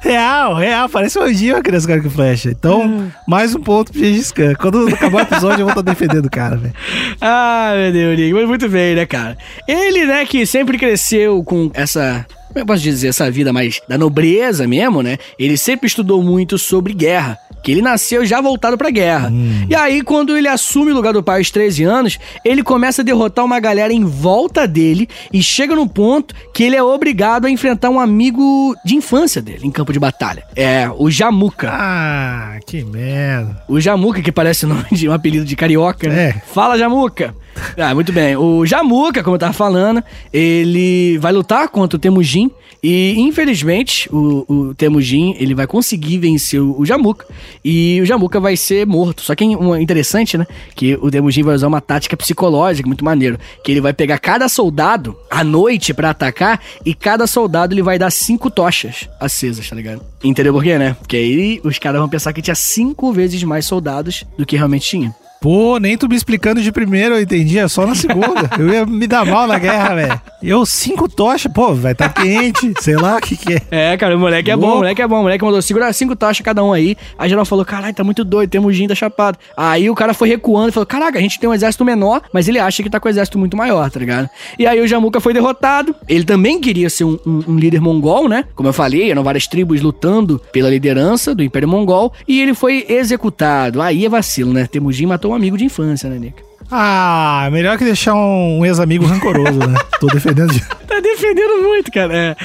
[0.00, 2.50] Real, real, parece um anjinho a criança com arco e flecha.
[2.50, 4.54] Então, mais um ponto pro Gengis Khan.
[4.54, 6.74] Quando acabar o episódio, eu vou estar defendendo o cara, velho.
[7.20, 9.36] Ah, meu Deus, Nick, mas muito bem, né, cara?
[9.66, 12.26] Ele, né, que sempre cresceu com essa.
[12.48, 13.08] Como eu posso dizer?
[13.08, 15.16] Essa vida mais da nobreza mesmo, né?
[15.38, 17.38] Ele sempre estudou muito sobre guerra.
[17.62, 19.32] Que ele nasceu já voltado pra guerra.
[19.68, 23.04] E aí, quando ele assume o lugar do pai aos 13 anos, ele começa a
[23.04, 27.50] derrotar uma galera em volta dele e chega no ponto que ele é obrigado a
[27.50, 30.44] enfrentar um amigo de infância dele em campo de batalha.
[30.56, 31.70] É, o Jamuca.
[31.72, 33.62] Ah, que merda.
[33.68, 36.22] O Jamuca, que parece o nome de um apelido de carioca, né?
[36.22, 36.32] É.
[36.52, 37.34] Fala, Jamuca!
[37.76, 38.36] Ah, muito bem.
[38.36, 42.50] O Jamuca, como eu tava falando, ele vai lutar contra o Temujin
[42.82, 47.26] e, infelizmente, o, o Temujin, ele vai conseguir vencer o, o Jamuca
[47.64, 49.22] e o Jamuca vai ser morto.
[49.22, 53.38] Só que um interessante, né, que o Temujin vai usar uma tática psicológica muito maneiro,
[53.64, 57.98] que ele vai pegar cada soldado à noite pra atacar e cada soldado ele vai
[57.98, 60.02] dar cinco tochas acesas, tá ligado?
[60.22, 60.94] Entendeu por quê, né?
[60.98, 64.88] Porque aí os caras vão pensar que tinha cinco vezes mais soldados do que realmente
[64.88, 65.14] tinha.
[65.42, 68.48] Pô, nem tu me explicando de primeiro eu entendi, é só na segunda.
[68.56, 70.20] eu ia me dar mal na guerra, velho.
[70.40, 73.92] Eu, cinco tochas, pô, vai tá quente, sei lá o que que é.
[73.92, 75.18] É, cara, o moleque é bom, o moleque é bom.
[75.18, 76.96] O moleque mandou, segura cinco tochas cada um aí.
[77.18, 79.36] Aí geral falou, caralho, tá muito doido, temos Jin, tá chapado.
[79.56, 82.46] Aí o cara foi recuando e falou, caraca, a gente tem um exército menor, mas
[82.46, 84.30] ele acha que tá com um exército muito maior, tá ligado?
[84.56, 85.92] E aí o Jamuka foi derrotado.
[86.08, 88.44] Ele também queria ser um, um, um líder mongol, né?
[88.54, 92.12] Como eu falei, eram várias tribos lutando pela liderança do Império Mongol.
[92.28, 93.82] E ele foi executado.
[93.82, 94.66] Aí é vacilo, né?
[94.66, 96.42] Temujin matou amigo de infância, né, Nick?
[96.74, 99.78] Ah, melhor que deixar um, ex-amigo rancoroso, né?
[100.00, 100.50] Tô defendendo.
[100.54, 100.60] De...
[100.60, 102.16] tá defendendo muito, cara.
[102.16, 102.36] É.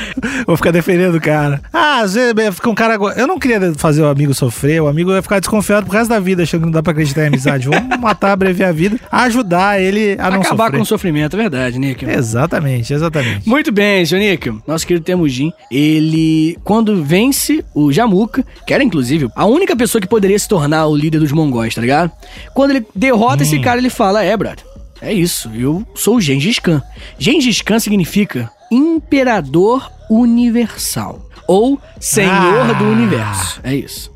[0.46, 1.62] Vou ficar defendendo o cara.
[1.72, 2.96] Ah, às vezes fica um cara.
[3.16, 6.20] Eu não queria fazer o amigo sofrer, o amigo vai ficar desconfiado pro resto da
[6.20, 7.70] vida, achando que não dá pra acreditar em amizade.
[7.70, 10.78] Vamos matar, abreviar a vida, ajudar ele a não Acabar sofrer.
[10.78, 12.04] com o sofrimento, é verdade, Nick.
[12.04, 13.48] Exatamente, exatamente.
[13.48, 14.54] Muito bem, seu Nick.
[14.68, 20.08] Nosso querido Temujin, ele, quando vence o Jamuka, que era inclusive a única pessoa que
[20.08, 22.12] poderia se tornar o líder dos mongóis, tá ligado?
[22.54, 23.48] Quando ele derrota hum.
[23.48, 24.66] esse cara, ele fala: É, brother,
[25.02, 26.82] é isso, eu sou o Gengis Khan.
[27.20, 33.60] Gengis Khan significa Imperador Universal ou Senhor ah, do Universo.
[33.64, 34.12] É isso.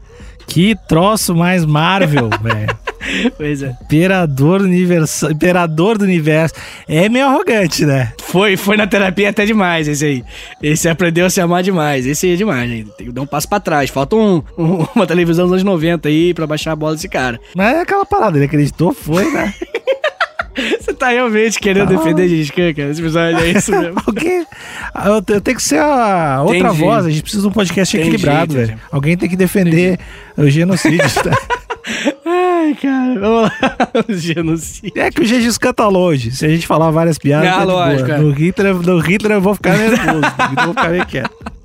[0.47, 2.77] Que troço mais Marvel, velho.
[3.37, 3.75] Pois é.
[3.81, 6.55] Imperador universo, Imperador do universo.
[6.87, 8.13] É meio arrogante, né?
[8.21, 10.23] Foi, foi na terapia até demais esse aí.
[10.61, 12.05] Esse aprendeu a se amar demais.
[12.05, 12.85] Esse aí é demais, né?
[12.97, 13.89] Tem que dar um passo pra trás.
[13.89, 17.39] Falta um, um, uma televisão dos anos 90 aí pra baixar a bola desse cara.
[17.55, 19.53] Mas é aquela parada, ele acreditou, foi, né?
[20.79, 22.89] Você tá realmente querendo defender Gengis Khan, cara?
[22.89, 24.01] Esse episódio é isso mesmo.
[24.05, 24.45] Alguém.
[25.05, 27.05] Eu, eu tenho que ser a outra tem voz.
[27.05, 28.79] A gente precisa de um podcast tem equilibrado, velho.
[28.91, 29.97] Alguém tem que defender
[30.35, 30.99] tem o genocídio.
[31.23, 31.37] Tá?
[32.25, 33.51] Ai, cara, vamos lá.
[34.07, 35.01] o genocídio.
[35.01, 36.31] É que o Gengis Khan tá longe.
[36.31, 37.47] Se a gente falar várias piadas.
[37.49, 38.21] Ah, tá lógico, cara.
[38.21, 40.11] No Hitler, no Hitler eu vou ficar nervoso.
[40.11, 41.60] eu vou ficar meio quieto.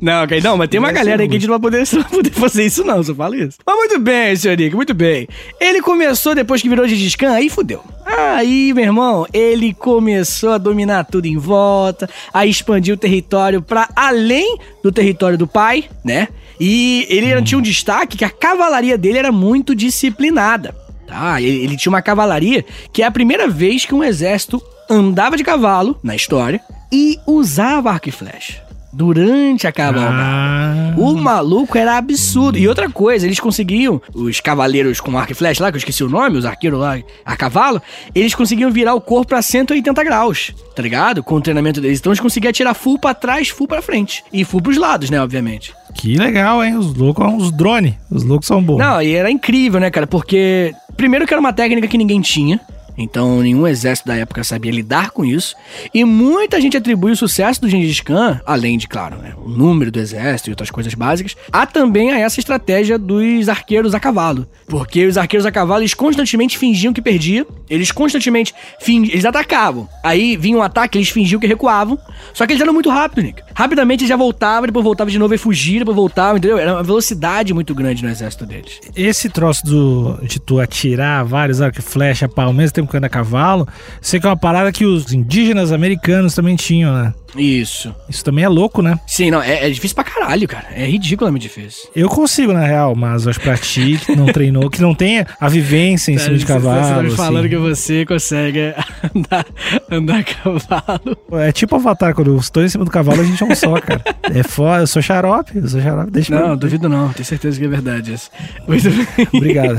[0.00, 2.02] Não, okay, não, mas tem uma galera aí que a gente não vai poder, não
[2.02, 3.58] vai poder fazer isso, não, só falo isso.
[3.64, 5.28] Mas muito bem, senhor Nick, muito bem.
[5.60, 7.82] Ele começou depois que virou de Khan, aí fudeu.
[8.06, 13.88] Aí, meu irmão, ele começou a dominar tudo em volta, a expandir o território para
[13.94, 16.28] além do território do pai, né?
[16.58, 17.44] E ele hum.
[17.44, 20.74] tinha um destaque que a cavalaria dele era muito disciplinada.
[21.06, 21.40] Tá?
[21.40, 25.44] Ele, ele tinha uma cavalaria que é a primeira vez que um exército andava de
[25.44, 26.60] cavalo na história
[26.92, 30.16] e usava arco e flecha durante a cavalgada.
[30.16, 30.94] Ah.
[30.96, 32.58] O maluco era absurdo.
[32.58, 36.02] E outra coisa, eles conseguiam, os cavaleiros com arco e flecha lá, que eu esqueci
[36.02, 37.80] o nome, os arqueiros lá a cavalo,
[38.14, 41.22] eles conseguiam virar o corpo pra 180 graus, tá ligado?
[41.22, 42.00] Com o treinamento deles.
[42.00, 44.24] Então eles conseguiam tirar full pra trás, full pra frente.
[44.32, 45.72] E full pros lados, né, obviamente.
[45.94, 46.76] Que legal, hein?
[46.76, 47.94] Os loucos são uns drones.
[48.10, 48.78] Os loucos são bons.
[48.78, 50.06] Não, e era incrível, né, cara?
[50.06, 52.60] Porque, primeiro que era uma técnica que ninguém tinha.
[53.02, 55.54] Então, nenhum exército da época sabia lidar com isso.
[55.92, 59.90] E muita gente atribui o sucesso do Gengis Khan, além de, claro, né, o número
[59.90, 64.46] do exército e outras coisas básicas, a também a essa estratégia dos arqueiros a cavalo.
[64.66, 69.88] Porque os arqueiros a cavalo, eles constantemente fingiam que perdiam, eles constantemente fingiam, eles atacavam.
[70.04, 71.98] Aí vinha um ataque, eles fingiam que recuavam.
[72.34, 73.42] Só que eles eram muito rápidos, Nick.
[73.54, 76.58] Rapidamente eles já voltavam, depois voltavam de novo e fugiam, depois voltavam, entendeu?
[76.58, 78.80] Era uma velocidade muito grande no exército deles.
[78.94, 82.96] Esse troço do, de tu atirar vários arcos e flecha, pá, ao mesmo tempo que
[82.96, 83.66] anda a cavalo,
[84.00, 87.14] sei que é uma parada que os indígenas americanos também tinham, né?
[87.36, 87.94] Isso.
[88.08, 88.98] Isso também é louco, né?
[89.06, 90.66] Sim, não, é, é, difícil pra caralho, cara.
[90.74, 91.88] É ridiculamente difícil.
[91.94, 95.48] Eu consigo, na real, mas acho pra ti, que não treinou, que não tenha a
[95.48, 96.82] vivência em cima de cavalo.
[96.82, 97.16] Você tá me assim.
[97.16, 98.74] falando que você consegue
[99.14, 99.46] andar,
[99.90, 101.16] andar a cavalo.
[101.32, 103.80] É tipo Avatar, quando eu estou em cima do cavalo, a gente é um só,
[103.80, 104.02] cara.
[104.22, 107.64] É foda, eu sou xarope, eu sou xarope, deixa Não, duvido não, tenho certeza que
[107.64, 108.30] é verdade isso.
[108.66, 109.28] Muito bem.
[109.32, 109.78] Obrigado.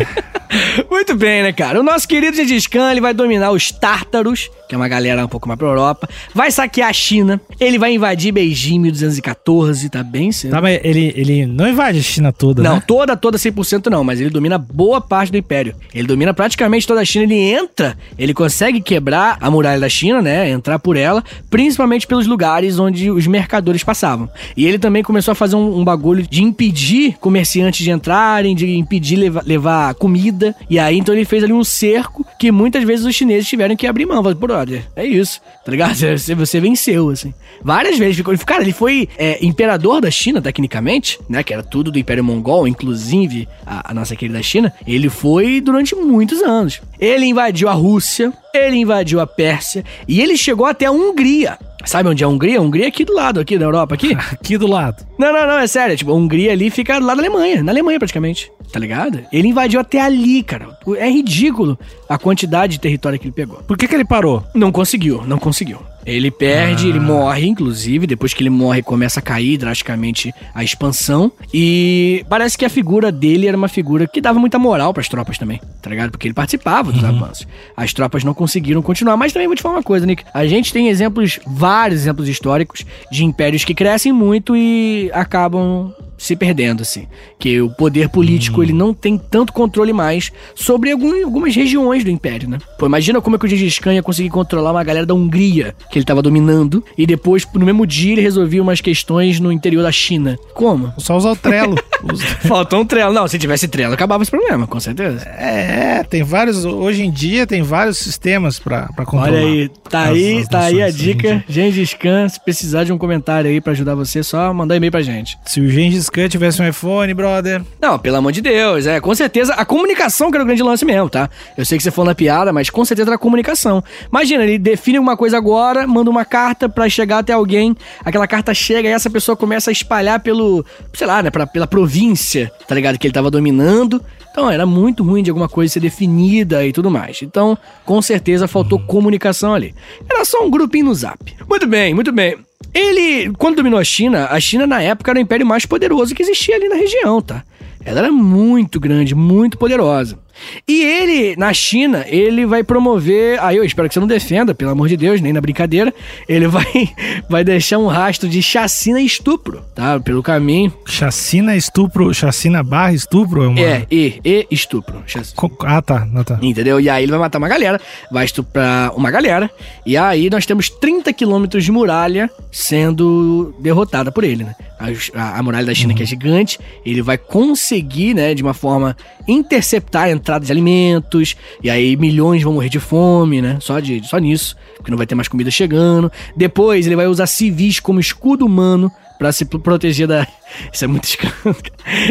[0.90, 1.80] Muito bem, né, cara?
[1.80, 2.38] O nosso querido
[2.70, 6.08] Khan, ele vai dominar os tártaros, que é uma galera um pouco mais pra Europa,
[6.34, 10.52] vai saquear a China, ele vai invadir Beijing em 1214, tá bem cedo.
[10.52, 12.84] Tá, mas ele, ele não invade a China toda, Não, né?
[12.88, 15.76] toda, toda 100% não, mas ele domina boa parte do império.
[15.94, 20.22] Ele domina praticamente toda a China, ele entra, ele consegue quebrar a muralha da China,
[20.22, 24.30] né, entrar por ela, principalmente pelos lugares onde os mercadores passavam.
[24.56, 28.68] E ele também começou a fazer um, um bagulho de impedir comerciantes de entrarem, de
[28.78, 33.06] impedir levar, levar comida e aí, então, ele fez ali um cerco que muitas vezes
[33.06, 34.22] os chineses tiveram que abrir mão.
[34.24, 35.42] Falei, brother, é isso.
[35.64, 35.96] Tá ligado?
[36.02, 37.34] Você, você venceu, assim.
[37.62, 38.18] Várias vezes.
[38.18, 41.44] Ficou, cara, ele foi é, imperador da China, tecnicamente, né?
[41.44, 44.74] Que era tudo do Império Mongol, inclusive a, a nossa querida China.
[44.86, 46.82] Ele foi durante muitos anos.
[47.00, 51.58] Ele invadiu a Rússia, ele invadiu a Pérsia e ele chegou até a Hungria.
[51.86, 52.60] Sabe onde é a Hungria?
[52.60, 54.14] A Hungria é aqui do lado, aqui da Europa, aqui.
[54.32, 55.06] aqui do lado.
[55.18, 55.96] Não, não, não, é sério.
[55.96, 58.52] Tipo, a Hungria ali fica do lado da Alemanha, na Alemanha praticamente.
[58.72, 59.20] Tá ligado?
[59.32, 60.78] Ele invadiu até ali, cara.
[60.98, 63.58] É ridículo a quantidade de território que ele pegou.
[63.64, 64.44] Por que, que ele parou?
[64.54, 65.80] Não conseguiu, não conseguiu.
[66.06, 66.90] Ele perde, Ah.
[66.90, 68.08] ele morre, inclusive.
[68.08, 71.32] Depois que ele morre, começa a cair drasticamente a expansão.
[71.54, 75.38] E parece que a figura dele era uma figura que dava muita moral pras tropas
[75.38, 76.12] também, tá ligado?
[76.12, 77.48] Porque ele participava dos avanços.
[77.78, 79.16] As tropas não conseguiram continuar.
[79.18, 80.24] Mas também vou te falar uma coisa, Nick.
[80.34, 86.36] A gente tem exemplos, vários exemplos históricos de impérios que crescem muito e acabam se
[86.36, 87.08] perdendo, assim.
[87.40, 92.10] Que o poder político, ele não tem tanto controle mais sobre algum- algumas regiões do
[92.10, 92.58] império, né?
[92.78, 95.74] Pô, imagina como é que o Gengis Khan ia conseguir controlar uma galera da Hungria,
[95.90, 99.82] que ele tava dominando, e depois, no mesmo dia, ele resolvia umas questões no interior
[99.84, 100.38] da China.
[100.54, 100.94] Como?
[100.98, 101.76] Só usar o Trello.
[102.42, 103.14] Faltou um trelo.
[103.14, 105.22] Não, se tivesse trelo, acabava esse problema, com certeza.
[105.38, 106.66] É, tem vários.
[106.66, 109.38] Hoje em dia tem vários sistemas pra, pra controlar.
[109.38, 111.44] Olha aí, tá as- aí, as tá aí a dica.
[111.48, 115.02] Gengis Khan, se precisar de um comentário aí pra ajudar você, só mandar e-mail pra
[115.02, 115.38] gente.
[115.46, 117.62] Se o Gengis Khan tivesse um iPhone, brother.
[117.80, 120.84] Não, pelo amor de Deus, é, com certeza a comunicação que era o grande lance
[120.84, 121.30] mesmo, tá?
[121.58, 123.84] Eu sei que você falou na piada, mas com certeza era a comunicação.
[124.10, 128.54] Imagina, ele define alguma coisa agora, manda uma carta pra chegar até alguém, aquela carta
[128.54, 132.76] chega e essa pessoa começa a espalhar pelo, sei lá, né, pra, pela província, tá
[132.76, 133.00] ligado?
[133.00, 134.04] Que ele tava dominando.
[134.32, 137.22] Então era muito ruim de alguma coisa ser definida e tudo mais.
[137.22, 139.74] Então, com certeza faltou comunicação ali.
[140.10, 141.20] Era só um grupinho no zap.
[141.50, 142.38] Muito bem, muito bem.
[142.74, 146.22] Ele, quando dominou a China, a China na época era o império mais poderoso que
[146.22, 147.44] existia ali na região, tá?
[147.84, 150.20] Ela era muito grande, muito poderosa.
[150.68, 153.40] E ele, na China, ele vai promover.
[153.42, 155.94] Aí eu espero que você não defenda, pelo amor de Deus, nem na brincadeira.
[156.28, 156.66] Ele vai,
[157.30, 160.00] vai deixar um rastro de chacina e estupro, tá?
[160.00, 160.74] Pelo caminho.
[160.86, 162.14] Chacina, estupro.
[162.14, 163.44] Chacina barra estupro?
[163.44, 163.60] É, uma...
[163.60, 165.04] É, e, e estupro.
[165.06, 165.26] Chac-
[165.62, 166.08] Ah, tá.
[166.16, 166.40] Ah, tá.
[166.42, 166.80] Entendeu?
[166.80, 167.80] E aí ele vai matar uma galera,
[168.12, 169.50] vai estuprar uma galera,
[169.86, 174.56] e aí nós temos 30 quilômetros de muralha sendo derrotada por ele, né?
[174.80, 174.88] A,
[175.22, 178.96] a- a muralha da China, que é gigante, ele vai conseguir, né, de uma forma,
[179.28, 183.58] interceptar a entrada de alimentos, e aí milhões vão morrer de fome, né?
[183.60, 186.12] Só, de, só nisso, porque não vai ter mais comida chegando.
[186.36, 190.26] Depois ele vai usar civis como escudo humano Pra se pro- proteger da.
[190.74, 191.56] Isso é muito escândalo.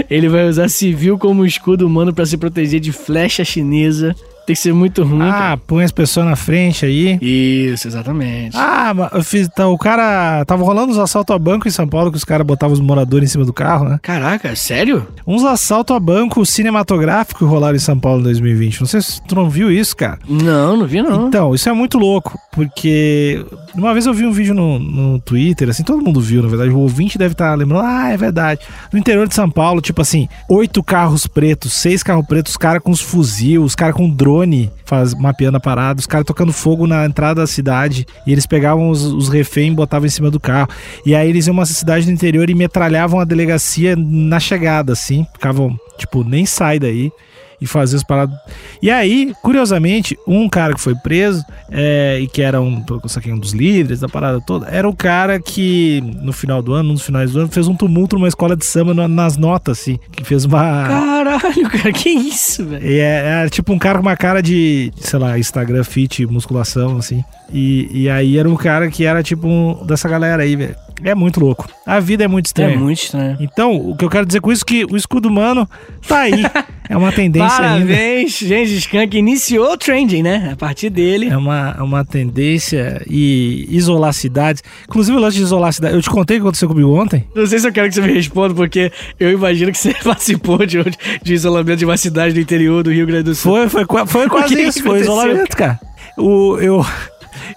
[0.09, 4.15] Ele vai usar civil como escudo humano pra se proteger de flecha chinesa.
[4.51, 5.21] Tem que ser muito ruim.
[5.21, 5.53] cara.
[5.53, 7.17] Ah, põe as pessoas na frente aí.
[7.23, 8.57] Isso, exatamente.
[8.57, 10.45] Ah, mas eu fiz, tá, o cara.
[10.45, 13.31] Tava rolando uns assaltos a banco em São Paulo que os caras botavam os moradores
[13.31, 14.01] em cima do carro, né?
[14.03, 15.07] Caraca, sério?
[15.25, 18.81] Uns assaltos a banco cinematográfico rolaram em São Paulo em 2020.
[18.81, 20.19] Não sei se tu não viu isso, cara.
[20.29, 21.29] Não, não vi não.
[21.29, 25.69] Então, isso é muito louco, porque uma vez eu vi um vídeo no, no Twitter,
[25.69, 28.63] assim, todo mundo viu, na verdade, o ouvinte deve estar lembrando, ah, é verdade.
[28.93, 32.83] No interior de São Paulo, tipo assim, oito carros pretos, seis carros pretos, os caras
[32.83, 34.40] com os fuzil, os caras com drone
[34.85, 38.91] faz, mapeando a parada, os caras tocando fogo na entrada da cidade, e eles pegavam
[38.91, 40.69] os, os reféns e botavam em cima do carro.
[41.05, 45.27] E aí eles iam uma cidade do interior e metralhavam a delegacia na chegada, assim,
[45.33, 47.13] ficavam, tipo, nem sai daí
[47.61, 48.35] e fazer as paradas.
[48.83, 52.83] E aí, curiosamente, um cara que foi preso, é, e que era um,
[53.17, 56.93] aqui, um dos líderes da parada toda, era o cara que, no final do ano,
[56.95, 59.99] dos finais do ano, fez um tumulto numa escola de samba na- nas notas, assim,
[60.13, 60.87] que fez uma.
[60.89, 62.87] Caralho, cara, que isso, velho?
[62.87, 66.97] E é, era tipo um cara com uma cara de, sei lá, Instagram fit, musculação,
[66.99, 67.23] assim.
[67.53, 70.77] E, e aí era um cara que era tipo um, dessa galera aí, velho.
[71.03, 71.69] É muito louco.
[71.87, 72.79] A vida é muito É estranha.
[72.79, 73.37] muito estranho.
[73.41, 75.69] Então, o que eu quero dizer com isso é que o escudo humano
[76.07, 76.45] tá aí.
[76.89, 77.87] é uma tendência ainda.
[77.87, 80.51] Parabéns, Gengis Khan, que iniciou o trending, né?
[80.53, 81.29] A partir dele.
[81.29, 84.63] É uma, é uma tendência e isolar cidades.
[84.89, 85.97] Inclusive, o lance de isolar cidades.
[85.97, 87.25] Eu te contei o que aconteceu comigo ontem?
[87.35, 90.65] Não sei se eu quero que você me responda, porque eu imagino que você participou
[90.67, 90.79] de,
[91.23, 93.53] de isolamento de uma cidade do interior do Rio Grande do Sul.
[93.55, 94.83] Foi, foi, qua- foi quase isso.
[94.83, 95.79] Foi isolamento, cara.
[96.19, 96.85] O, eu,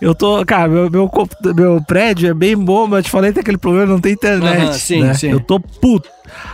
[0.01, 0.45] eu tô.
[0.45, 1.09] Cara, meu, meu,
[1.55, 4.13] meu prédio é bem bom, mas eu te falei que tem aquele problema, não tem
[4.13, 4.63] internet.
[4.63, 5.13] Aham, sim, né?
[5.13, 5.31] sim.
[5.31, 6.09] Eu tô puto.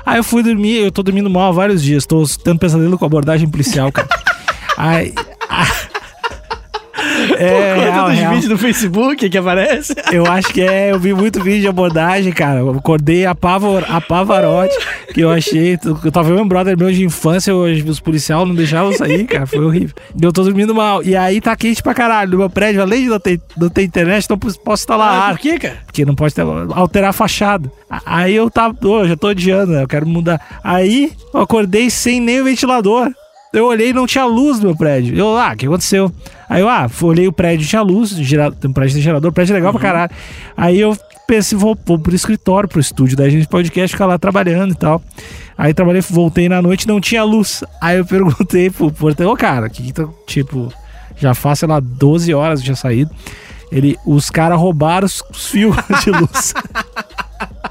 [0.05, 2.05] Aí eu fui dormir, eu tô dormindo mal há vários dias.
[2.05, 4.07] Tô tendo pesadelo com abordagem policial, cara.
[4.77, 5.13] Aí.
[7.39, 8.33] É, Conta real, dos real.
[8.33, 9.95] vídeos do Facebook que aparece.
[10.11, 12.59] Eu acho que é, eu vi muito vídeo de abordagem, cara.
[12.59, 14.75] Eu acordei a, pavor, a pavarote,
[15.13, 15.77] que eu achei.
[16.03, 19.25] Eu tava vendo um brother meu de infância, hoje os policiais não deixavam eu sair,
[19.25, 19.47] cara.
[19.47, 19.95] Foi horrível.
[20.21, 21.01] Eu tô dormindo mal.
[21.03, 22.31] E aí tá quente pra caralho.
[22.31, 25.31] No meu prédio, além de não ter, não ter internet, não posso instalar Ah, ar.
[25.31, 25.77] por quê, cara?
[25.85, 27.71] Porque não pode ter- alterar a fachada.
[28.05, 28.75] Aí eu tava.
[28.85, 29.83] Ô, já tô odiando, né?
[29.83, 30.39] Eu quero mudar.
[30.63, 33.09] Aí eu acordei sem nem o ventilador.
[33.51, 35.17] Eu olhei e não tinha luz no meu prédio.
[35.17, 36.11] Eu, ah, o que aconteceu?
[36.47, 39.55] Aí eu, ah, olhei o prédio, tinha luz, gera, tem um prédio tem gerador, prédio
[39.55, 40.11] legal pra caralho.
[40.55, 40.95] Aí eu
[41.27, 45.01] pensei, vou, vou pro escritório, pro estúdio da gente podcast, ficar lá trabalhando e tal.
[45.57, 47.63] Aí trabalhei, voltei na noite não tinha luz.
[47.81, 50.71] Aí eu perguntei pro porteiro, ô cara, que, que tá, tipo,
[51.17, 53.11] já faz, sei lá, 12 horas que tinha saído.
[53.71, 56.53] Ele, os caras roubaram os, os fios de luz.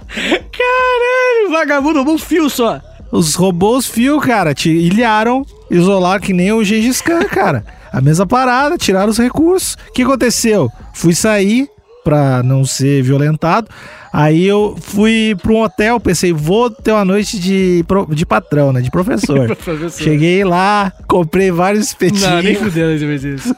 [0.09, 2.81] Caralho, vagabundo um fio só.
[3.11, 4.55] Os roubou os fios, cara.
[4.55, 7.65] Te ilharam, isolaram que nem o Gengis Khan, cara.
[7.93, 9.75] A mesma parada, tiraram os recursos.
[9.89, 10.71] O que aconteceu?
[10.95, 11.69] Fui sair
[12.05, 13.69] pra não ser violentado.
[14.19, 18.81] Aí eu fui para um hotel, pensei, vou ter uma noite de, de patrão, né?
[18.81, 19.47] De professor.
[19.57, 20.03] professor.
[20.03, 22.23] Cheguei lá, comprei vários espetinhos.
[22.23, 23.55] Não, nem fudendo você isso.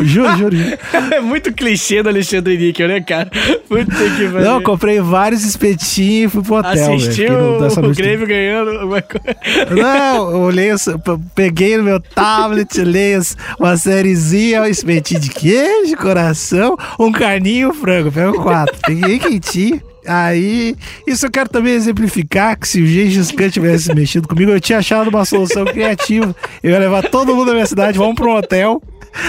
[0.00, 0.78] Juro, juro, juro.
[1.14, 3.30] é muito clichê do Alexandre Níquel, né, cara?
[3.70, 4.40] Muito que fazer.
[4.40, 6.94] Não, comprei vários espetinhos e fui pro hotel.
[6.94, 9.36] Assistiu o, o Grêmio ganhando uma coisa.
[9.70, 10.70] Não, eu olhei,
[11.36, 13.16] peguei no meu tablet, olhei
[13.60, 18.10] uma sériezinha, um espetinho de queijo, coração, um carninho frango.
[18.10, 18.76] Pego quatro.
[18.84, 19.80] Peguei quentinho.
[20.06, 24.60] Aí, isso eu quero também exemplificar que se o Gengis Khan tivesse mexido comigo, eu
[24.60, 26.34] tinha achado uma solução criativa.
[26.62, 28.82] Eu ia levar todo mundo da minha cidade, vamos para um hotel,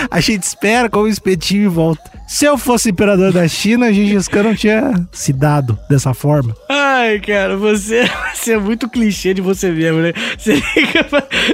[0.10, 2.12] a gente espera com o espetinho e volta.
[2.32, 6.56] Se eu fosse imperador da China, Gengis Khan não tinha se dado dessa forma.
[6.70, 10.14] Ai, cara, você, você é muito clichê de você mesmo, né?
[10.38, 11.06] Você fica,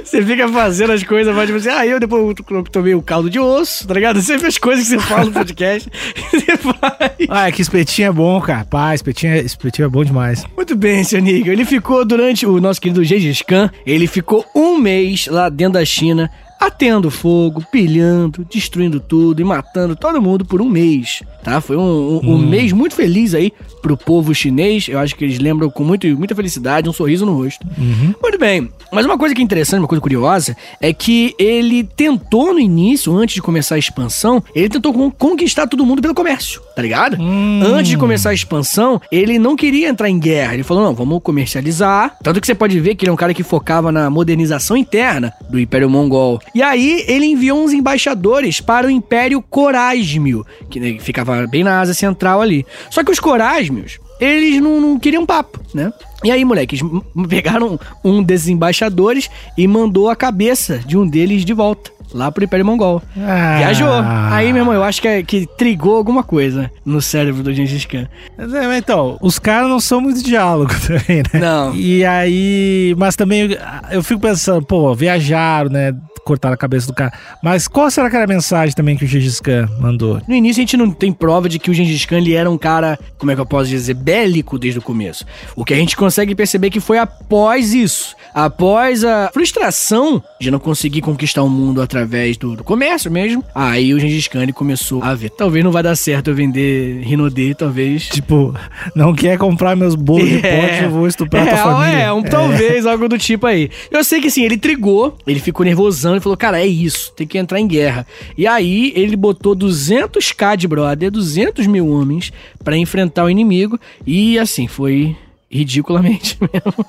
[0.04, 2.32] você fica fazendo as coisas, mas tipo assim, ah, eu depois
[2.70, 4.22] tomei o caldo de osso, tá ligado?
[4.22, 5.90] Sempre as coisas que você fala no podcast,
[6.30, 7.28] você faz.
[7.28, 8.64] Ah, é que espetinho é bom, cara.
[8.64, 10.44] Pá, espetinho é, espetinho é bom demais.
[10.56, 11.48] Muito bem, seu Nico.
[11.48, 15.84] Ele ficou durante o nosso querido Gengis Khan, ele ficou um mês lá dentro da
[15.84, 21.60] China atendo fogo, pilhando, destruindo tudo e matando todo mundo por um mês, tá?
[21.60, 22.38] Foi um, um, um hum.
[22.38, 24.88] mês muito feliz aí pro povo chinês.
[24.88, 27.66] Eu acho que eles lembram com muito, muita felicidade, um sorriso no rosto.
[27.78, 28.14] Uhum.
[28.22, 28.70] Muito bem.
[28.92, 33.14] Mas uma coisa que é interessante, uma coisa curiosa, é que ele tentou no início,
[33.16, 37.16] antes de começar a expansão, ele tentou conquistar todo mundo pelo comércio, tá ligado?
[37.20, 37.60] Hum.
[37.62, 40.54] Antes de começar a expansão, ele não queria entrar em guerra.
[40.54, 42.16] Ele falou: não, vamos comercializar.
[42.22, 45.32] Tanto que você pode ver que ele é um cara que focava na modernização interna
[45.50, 46.40] do Império Mongol.
[46.54, 51.80] E aí ele enviou uns embaixadores para o Império Corásmio, que né, ficava bem na
[51.80, 52.64] Ásia Central ali.
[52.90, 55.92] Só que os Corásmios, eles não, não queriam papo, né?
[56.24, 56.80] E aí, moleques,
[57.28, 62.44] pegaram um desses embaixadores e mandou a cabeça de um deles de volta lá pro
[62.44, 63.02] Império Mongol.
[63.16, 63.58] Ah.
[63.58, 63.92] Viajou.
[64.30, 67.84] Aí, meu irmão, eu acho que, é, que trigou alguma coisa no cérebro do Gengis
[67.84, 68.08] Khan.
[68.38, 71.40] É, então, os caras não são muito diálogo também, né?
[71.40, 71.74] Não.
[71.74, 73.56] E aí, mas também
[73.90, 75.94] eu fico pensando, pô, viajaram, né?
[76.28, 77.10] Cortar a cabeça do cara.
[77.42, 80.20] Mas qual será que era a mensagem também que o Gengis Khan mandou?
[80.28, 82.58] No início a gente não tem prova de que o Gengis Khan ele era um
[82.58, 85.24] cara, como é que eu posso dizer, bélico desde o começo.
[85.56, 90.58] O que a gente consegue perceber que foi após isso, após a frustração de não
[90.58, 95.14] conseguir conquistar o mundo através do, do comércio mesmo, aí o Gengis Khan começou a
[95.14, 98.06] ver, talvez não vai dar certo eu vender Rinodê, talvez.
[98.08, 98.54] Tipo,
[98.94, 101.98] não quer comprar meus bolos de é, pote, eu vou estuprar é, tua família.
[102.02, 102.28] É, um, é.
[102.28, 103.70] talvez algo do tipo aí.
[103.90, 107.26] Eu sei que assim, ele trigou, ele ficou nervosão, ele falou, cara, é isso, tem
[107.26, 108.06] que entrar em guerra.
[108.36, 114.38] E aí ele botou 200k de brother, 200 mil homens para enfrentar o inimigo e
[114.38, 115.16] assim, foi
[115.50, 116.86] ridiculamente mesmo.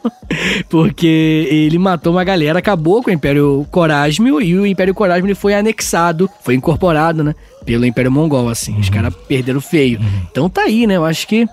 [0.69, 5.53] Porque ele matou uma galera, acabou com o Império Corásmio e o Império Corásmio foi
[5.53, 7.33] anexado, foi incorporado, né?
[7.65, 8.73] Pelo Império Mongol, assim.
[8.73, 8.79] Uhum.
[8.79, 9.99] Os caras perderam feio.
[9.99, 10.21] Uhum.
[10.29, 10.97] Então tá aí, né?
[10.97, 11.47] Eu acho que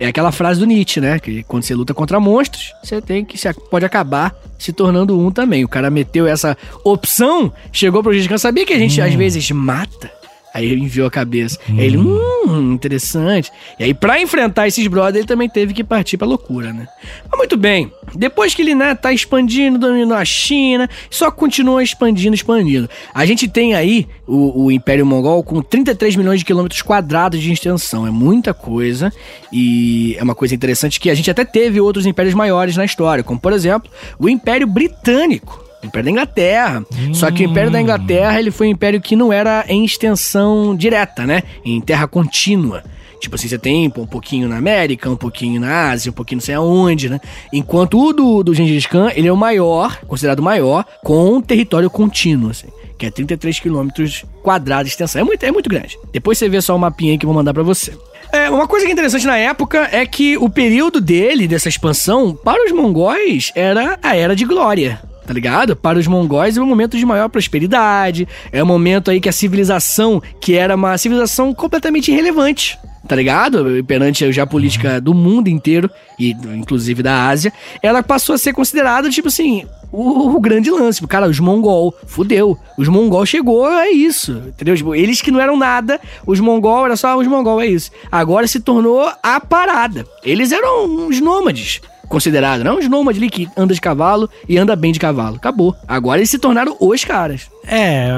[0.00, 1.18] é aquela frase do Nietzsche, né?
[1.18, 3.36] Que quando você luta contra monstros, você tem que.
[3.36, 5.62] Você pode acabar se tornando um também.
[5.62, 9.04] O cara meteu essa opção, chegou pro Gengis Sabia que a gente hum.
[9.04, 10.10] às vezes mata
[10.52, 11.58] Aí ele enviou a cabeça.
[11.68, 11.76] Hum.
[11.78, 13.52] Aí ele, hum, interessante.
[13.78, 16.86] E aí, pra enfrentar esses brothers, ele também teve que partir pra loucura, né?
[17.30, 17.92] Mas muito bem.
[18.14, 22.88] Depois que ele, né, tá expandindo, dominou a China, só continua expandindo, expandindo.
[23.14, 27.52] A gente tem aí o, o Império Mongol com 33 milhões de quilômetros quadrados de
[27.52, 28.06] extensão.
[28.06, 29.12] É muita coisa.
[29.52, 33.22] E é uma coisa interessante que a gente até teve outros impérios maiores na história,
[33.22, 36.84] como por exemplo o Império Britânico Império da Inglaterra.
[36.92, 37.14] Hum.
[37.14, 40.74] Só que o Império da Inglaterra ele foi um império que não era em extensão
[40.76, 41.42] direta, né?
[41.64, 42.82] Em terra contínua.
[43.20, 46.44] Tipo assim, você tem um pouquinho na América, um pouquinho na Ásia, um pouquinho não
[46.44, 47.20] sei aonde, né?
[47.52, 52.50] Enquanto o do, do Gengis Khan, ele é o maior, considerado maior, com território contínuo,
[52.50, 52.68] assim.
[52.96, 55.20] Que é 33 quilômetros quadrados de extensão.
[55.20, 55.98] É muito, é muito grande.
[56.12, 57.92] Depois você vê só o mapinha aí que eu vou mandar para você.
[58.32, 62.34] É, uma coisa que é interessante na época é que o período dele, dessa expansão,
[62.34, 65.76] para os mongóis, era a Era de Glória tá ligado?
[65.76, 69.32] Para os mongóis é um momento de maior prosperidade, é um momento aí que a
[69.32, 73.64] civilização, que era uma civilização completamente irrelevante, tá ligado?
[73.86, 75.88] Perante a geopolítica do mundo inteiro,
[76.18, 81.06] e inclusive da Ásia, ela passou a ser considerada, tipo assim, o, o, grande lance.
[81.06, 82.58] Cara, os mongol, fudeu.
[82.76, 84.32] Os mongol chegou, é isso.
[84.48, 84.76] Entendeu?
[84.76, 87.92] Tipo, eles que não eram nada, os mongol, era só os mongol, é isso.
[88.10, 90.04] Agora se tornou a parada.
[90.24, 92.78] Eles eram uns nômades considerado, não?
[92.78, 95.36] Os nômades ali que anda de cavalo e anda bem de cavalo.
[95.36, 95.74] Acabou.
[95.88, 97.48] Agora eles se tornaram os caras.
[97.64, 98.10] É,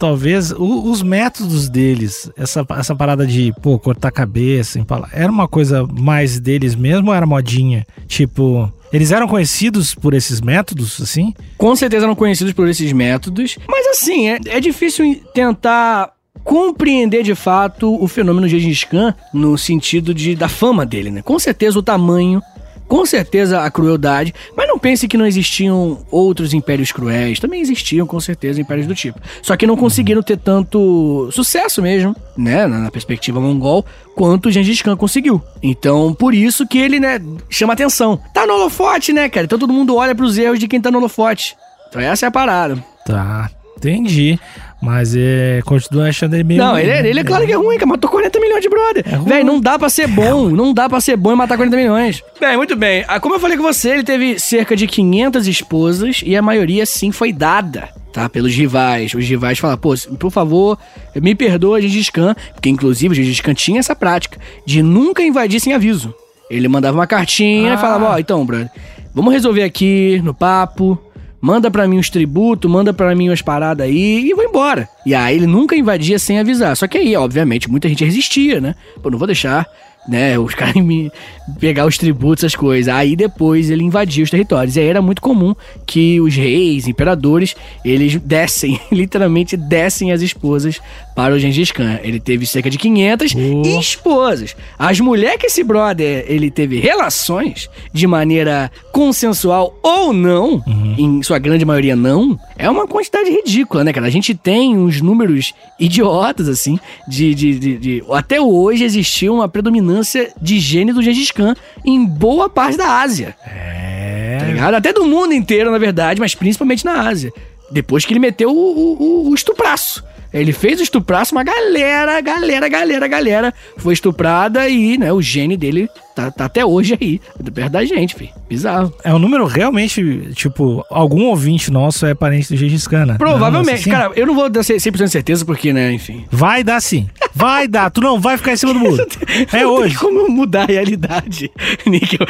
[0.00, 5.46] talvez o, os métodos deles, essa, essa parada de, pô, cortar cabeça, empalar, era uma
[5.46, 7.86] coisa mais deles mesmo ou era modinha?
[8.08, 11.34] Tipo, eles eram conhecidos por esses métodos, assim?
[11.58, 13.58] Com certeza eram conhecidos por esses métodos.
[13.68, 20.12] Mas assim, é, é difícil tentar compreender de fato o fenômeno Gengis Khan no sentido
[20.12, 21.22] de, da fama dele, né?
[21.22, 22.42] Com certeza o tamanho,
[22.88, 27.40] com certeza a crueldade, mas não pense que não existiam outros impérios cruéis.
[27.40, 29.20] Também existiam, com certeza, impérios do tipo.
[29.42, 34.82] Só que não conseguiram ter tanto sucesso mesmo, né, na perspectiva mongol, quanto o Gengis
[34.82, 35.42] Khan conseguiu.
[35.62, 38.20] Então, por isso que ele, né, chama atenção.
[38.32, 39.44] Tá no holofote, né, cara?
[39.46, 41.56] Então todo mundo olha pros erros de quem tá no holofote.
[41.88, 42.82] Então essa é a parada.
[43.06, 44.38] Tá, entendi.
[44.84, 46.60] Mas é, continua achando ele meio.
[46.62, 47.86] Não, ele, é- ele é claro que é ruim, cara.
[47.86, 49.02] Matou 40 milhões de brother.
[49.10, 49.28] É ruim.
[49.28, 50.50] Véi, não dá pra ser bom.
[50.50, 52.22] Não dá pra ser bom e matar 40 milhões.
[52.38, 53.04] Bem, muito bem.
[53.08, 56.84] Ah, Como eu falei com você, ele teve cerca de 500 esposas e a maioria,
[56.84, 57.88] sim, foi dada.
[58.12, 59.12] Tá, pelos rivais.
[59.14, 60.78] Os rivais falam, pô, por favor,
[61.16, 62.36] me perdoa, Gengis Khan.
[62.52, 66.14] Porque, inclusive, o Gengis Khan tinha essa prática de nunca invadir sem aviso.
[66.50, 67.74] Ele mandava uma cartinha Ah.
[67.74, 68.70] e falava, ó, então, brother,
[69.14, 71.00] vamos resolver aqui no papo.
[71.44, 74.88] Manda pra mim uns tributos, manda pra mim umas paradas aí e vou embora.
[75.04, 76.74] E aí ele nunca invadia sem avisar.
[76.74, 78.74] Só que aí, obviamente, muita gente resistia, né?
[79.02, 79.66] Pô, não vou deixar,
[80.08, 81.12] né, os caras me
[81.60, 82.92] pegar os tributos, essas coisas.
[82.92, 84.76] Aí depois ele invadia os territórios.
[84.76, 85.54] E aí era muito comum
[85.86, 90.80] que os reis, imperadores, eles dessem, literalmente dessem as esposas
[91.14, 91.98] para o Gengis Khan.
[92.02, 93.62] Ele teve cerca de 500 Oh.
[93.80, 94.56] esposas.
[94.78, 100.62] As mulheres que esse brother ele teve relações de maneira consensual ou não,
[100.98, 104.06] em sua grande maioria não, é uma quantidade ridícula, né, cara?
[104.06, 107.34] A gente tem uns números idiotas, assim, de.
[107.34, 111.54] de, de- de- Até hoje existiu uma predominância de gene do Gengis Khan
[111.84, 113.34] em boa parte da Ásia.
[113.44, 114.44] Tá É.
[114.46, 114.74] ligado?
[114.74, 117.32] Até do mundo inteiro, na verdade, mas principalmente na Ásia.
[117.70, 120.04] Depois que ele meteu o, o- o- o estupraço.
[120.34, 125.56] Ele fez o estupraço, uma galera, galera, galera, galera foi estuprada e, né, o gene
[125.56, 127.20] dele tá, tá até hoje aí,
[127.54, 128.30] perto da gente, filho.
[128.48, 128.92] Bizarro.
[129.04, 130.02] É um número realmente,
[130.34, 133.14] tipo, algum ouvinte nosso é parente do Gengis Khan, né?
[133.16, 133.88] Provavelmente.
[133.88, 134.08] Não, assim?
[134.08, 136.24] Cara, eu não vou dar 100% certeza porque, né, enfim.
[136.30, 137.08] Vai dar sim.
[137.32, 137.90] Vai dar.
[137.90, 139.06] Tu não vai ficar em cima do muro.
[139.52, 139.90] É Não hoje.
[139.90, 141.50] tem como mudar a realidade,
[141.86, 142.26] Níquel.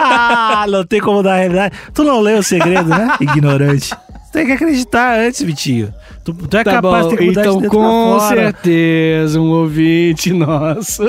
[0.00, 1.74] Ah, não tem como dar a realidade.
[1.92, 3.16] Tu não leu o segredo, né?
[3.20, 3.94] Ignorante.
[4.32, 5.92] Tem que acreditar antes, Vitinho.
[6.24, 9.50] Tu, tu é Tá capaz bom, de ter que mudar então de com certeza um
[9.50, 11.02] ouvinte nosso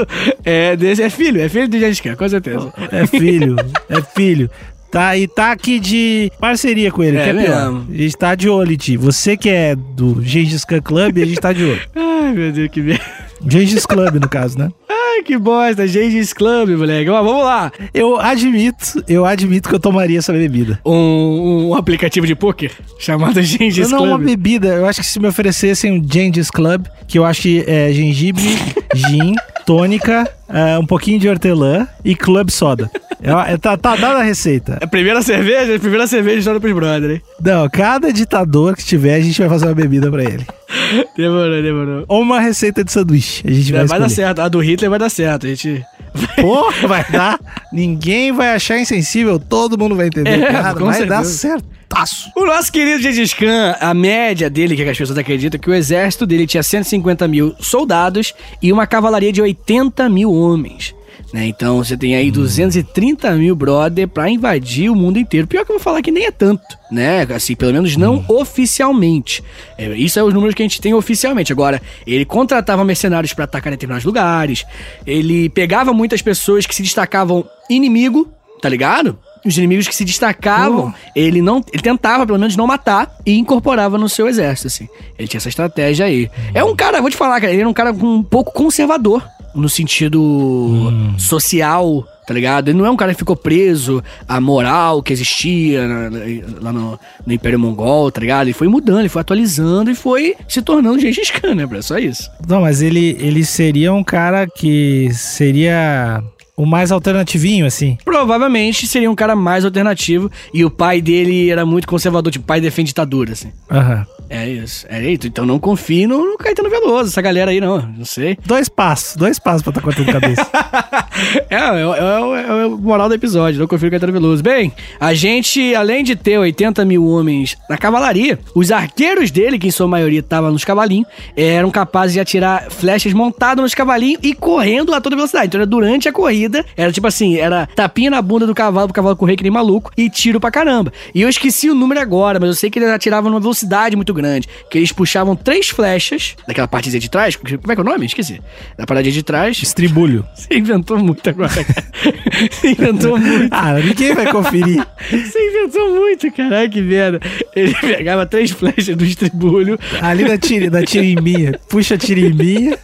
[0.44, 2.74] é desse, é filho, é filho do Gengis Khan, com certeza.
[2.92, 3.56] É filho,
[3.90, 4.50] é filho.
[4.92, 7.72] Tá, e tá aqui de parceria com ele, É que é pior.
[7.72, 7.88] mesmo.
[7.92, 8.96] A gente tá de olho em ti.
[8.96, 11.82] Você que é do Gengis Khan Club, a gente tá de olho.
[11.96, 13.04] Ai, meu Deus, que merda.
[13.48, 14.70] Gengis Club, no caso, né?
[15.16, 17.10] Ai, que bosta, Gengis Club, moleque.
[17.10, 17.72] Mas vamos lá.
[17.94, 20.80] Eu admito, eu admito que eu tomaria essa bebida.
[20.86, 24.26] Um, um aplicativo de poker chamado Gengis não uma Club.
[24.26, 27.92] bebida, eu acho que se me oferecessem um Gengis Club, que eu acho que é
[27.92, 28.44] gengibre,
[28.96, 29.36] gin,
[29.66, 32.90] tônica, é, um pouquinho de hortelã e club soda.
[33.22, 34.78] É, é- tá, tá dada a receita.
[34.82, 37.22] A primeira cerveja, a primeira cerveja história pros brother, hein?
[37.42, 40.46] Não, cada ditador que tiver, a gente vai fazer uma bebida pra ele.
[41.16, 42.06] Demorou, demorou.
[42.08, 43.44] Ou uma receita de sanduíche.
[43.46, 44.40] A gente vai, vai dar certo.
[44.40, 45.46] A do Hitler vai dar certo.
[45.46, 45.84] A gente.
[46.40, 47.40] Porra, vai dar.
[47.72, 50.44] Ninguém vai achar insensível, todo mundo vai entender.
[50.44, 51.64] É, Cara, vai dar certeza.
[51.94, 52.32] certaço.
[52.36, 56.26] O nosso querido Gengis Khan, a média dele, que as pessoas acreditam, que o exército
[56.26, 60.94] dele tinha 150 mil soldados e uma cavalaria de 80 mil homens.
[61.34, 61.48] Né?
[61.48, 65.48] Então você tem aí 230 mil brother pra invadir o mundo inteiro.
[65.48, 67.24] Pior que eu vou falar que nem é tanto, né?
[67.24, 69.44] Assim, pelo menos não oficialmente.
[69.76, 71.52] É, isso é os números que a gente tem oficialmente.
[71.52, 74.64] Agora, ele contratava mercenários pra atacar em determinados lugares.
[75.08, 78.32] Ele pegava muitas pessoas que se destacavam inimigo,
[78.62, 79.18] tá ligado?
[79.46, 83.98] Os inimigos que se destacavam, ele não, ele tentava pelo menos não matar e incorporava
[83.98, 84.88] no seu exército, assim.
[85.20, 86.30] Ele tinha essa estratégia aí.
[86.54, 89.22] É um cara, vou te falar, cara, ele era um cara um pouco conservador
[89.54, 92.70] no sentido social, tá ligado?
[92.70, 96.20] Ele não é um cara que ficou preso à moral que existia na- na-
[96.62, 98.44] lá no, no Império Mongol, tá ligado?
[98.48, 101.84] Ele foi mudando, ele foi atualizando e foi se tornando Gengis Khan, né, bro?
[101.84, 102.30] Só isso.
[102.48, 106.24] Não, mas ele, ele seria um cara que seria
[106.56, 107.98] o mais alternativinho, assim.
[108.06, 112.62] Provavelmente seria um cara mais alternativo e o pai dele era muito conservador, tipo, pai
[112.62, 113.52] defende ditadura, assim.
[113.70, 114.06] Aham.
[114.30, 114.86] É isso.
[114.90, 115.28] É isso.
[115.28, 117.82] Então não confie no, no Caetano Veloso, essa galera aí, não.
[117.82, 118.38] Não sei.
[118.46, 120.50] Dois passos, dois passos pra tá cortando cabeça.
[121.50, 124.44] É, é, é, é, é o moral do episódio, não confio no Caetano Veloso.
[124.44, 129.68] Bem, a gente, além de ter 80 mil homens na cavalaria, os arqueiros dele, que
[129.68, 134.34] em sua maioria estavam nos cavalinhos, eram capazes de atirar flechas montadas nos cavalinhos e
[134.34, 135.48] correndo a toda velocidade.
[135.48, 138.96] Então era durante a corrida, era tipo assim, era tapinha na bunda do cavalo pro
[138.96, 140.92] cavalo correr que nem maluco e tiro pra caramba.
[141.14, 144.14] E eu esqueci o número agora, mas eu sei que eles atiravam numa velocidade muito
[144.14, 144.23] grande,
[144.70, 148.06] que eles puxavam três flechas daquela partezinha de trás, como é que é o nome?
[148.06, 148.42] Esqueci.
[148.78, 149.62] Da paradinha de trás.
[149.62, 150.26] Estribulho.
[150.36, 151.86] Você inventou muito agora, cara.
[152.52, 153.50] Você inventou muito.
[153.52, 154.86] Ah, ninguém vai conferir.
[155.10, 157.20] Você inventou muito, caralho, que merda.
[157.56, 159.80] Ele pegava três flechas do estribulho.
[160.02, 161.60] Ali da, tiri, da tirimbinha.
[161.70, 162.78] Puxa a tirimbinha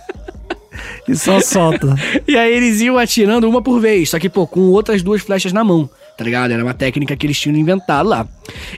[1.07, 1.95] e só solta.
[2.27, 5.51] E aí eles iam atirando uma por vez, só que, pô, com outras duas flechas
[5.51, 6.51] na mão, tá ligado?
[6.51, 8.27] Era uma técnica que eles tinham inventado lá.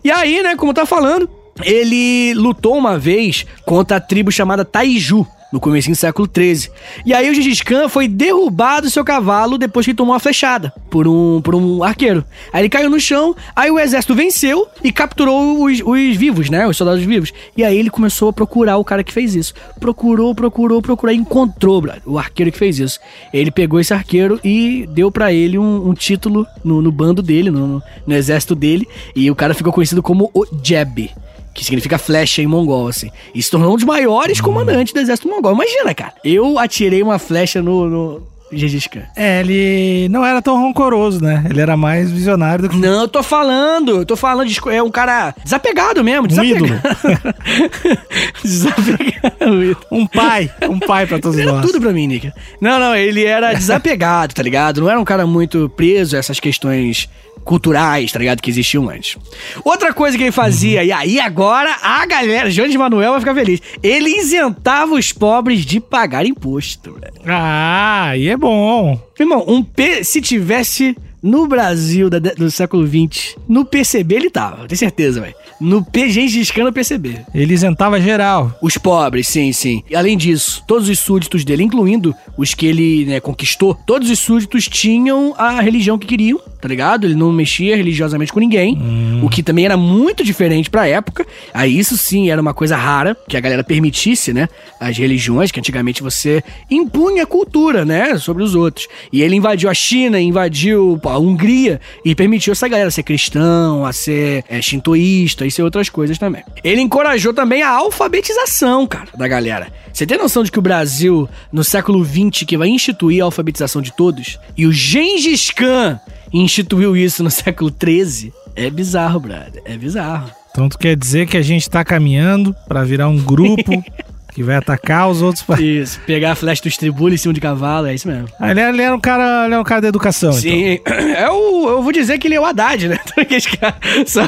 [0.04, 1.30] E aí, né, como tá falando,
[1.64, 6.70] ele lutou uma vez contra a tribo chamada Taiju, no começo do século XIII.
[7.06, 10.74] E aí o Gengis Khan foi derrubado do seu cavalo depois que tomou uma flechada
[10.90, 12.24] por um, por um arqueiro.
[12.54, 16.66] Aí ele caiu no chão, aí o exército venceu e capturou os, os vivos, né?
[16.66, 17.34] Os soldados vivos.
[17.58, 19.54] E aí ele começou a procurar o cara que fez isso.
[19.80, 23.00] Procurou, procurou, procurou encontrou o arqueiro que fez isso.
[23.34, 27.52] Ele pegou esse arqueiro e deu para ele um, um, título no, no bando dele,
[27.52, 28.88] no, no exército dele.
[29.16, 31.12] E o cara ficou conhecido como o Jeb
[31.54, 33.10] que significa flecha em mongol, assim.
[33.36, 35.54] E se tornou um dos maiores comandantes do exército mongol.
[35.54, 36.14] Imagina, cara.
[36.24, 39.04] Eu atirei uma flecha no, no Gengis Khan.
[39.16, 41.46] É, ele não era tão rancoroso, né?
[41.50, 42.78] Ele era mais visionário do que...
[42.78, 44.60] Não, eu tô falando, eu tô falando de...
[44.70, 46.66] É um cara desapegado mesmo, Um desapegado.
[46.66, 46.80] ídolo.
[48.44, 49.78] desapegado.
[49.92, 50.50] Um pai.
[50.70, 51.66] Um pai pra todos Ele era nós.
[51.66, 52.34] tudo pra mim, Nika.
[52.60, 54.82] Não, não, ele era desapegado, tá ligado?
[54.82, 57.10] Não era um cara muito preso a essas questões
[57.44, 58.42] culturais, tá ligado?
[58.42, 59.18] Que existiam antes.
[59.64, 63.62] Outra coisa que ele fazia, e aí agora a galera, Jones Manuel vai ficar feliz.
[63.82, 67.22] Ele isentava os pobres de pagar imposto, velho.
[67.26, 69.00] Ah, e é bom.
[69.20, 74.68] Irmão, um P, se tivesse no Brasil da- do século XX, no PCB ele tava,
[74.68, 75.36] tenho certeza, velho.
[75.60, 77.20] No Gengis Khan no PCB.
[77.36, 78.58] Ele isentava geral.
[78.62, 79.84] Os pobres, sim, sim.
[79.90, 84.18] E além disso, todos os súditos dele, incluindo os que ele né, conquistou, todos os
[84.18, 87.06] súditos tinham a religião que queriam, tá ligado?
[87.06, 88.78] Ele não mexia religiosamente com ninguém,
[89.24, 91.26] o que também era muito diferente pra época.
[91.54, 94.50] Aí isso sim era uma coisa rara, que a galera permitisse, né?
[94.80, 98.18] As religiões, que antigamente você impunha cultura, né?
[98.18, 98.88] Sobre os outros.
[99.14, 103.94] E ele invadiu a China, invadiu a Hungria e permitiu essa galera ser cristão, a
[103.94, 106.44] ser é, shintoísta e ser outras coisas também.
[106.64, 109.72] Ele encorajou também a alfabetização, cara, da galera.
[109.94, 113.82] Você tem noção de que o Brasil, no século XX, que vai instituir a alfabetização
[113.82, 116.00] de todos, e o Gengis Khan
[116.34, 118.34] instituiu isso no século XIII?
[118.56, 119.62] É bizarro, brother.
[119.66, 120.32] É bizarro.
[120.52, 123.72] Então tu quer dizer que a gente tá caminhando pra virar um grupo
[124.32, 125.46] que vai atacar os outros.
[125.60, 128.28] Isso, pegar a flecha do estribulho em cima de cavalo, é isso mesmo.
[128.40, 130.42] Ah, ele, ele era um cara, ele é um cara da educação, então.
[130.42, 130.80] Sim,
[131.16, 133.00] é o, eu vou dizer que ele é o Haddad, né?
[133.60, 133.76] Cara
[134.06, 134.22] só,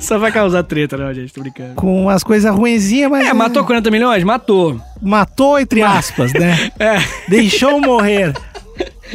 [0.00, 1.74] só vai causar treta, não, gente, tô brincando.
[1.74, 3.26] Com umas coisas ruinzinhas, mas.
[3.26, 4.24] É, matou 40 milhões?
[4.24, 4.80] Matou.
[5.00, 6.70] Matou, entre aspas, né?
[6.78, 6.98] É.
[7.28, 8.32] Deixou morrer.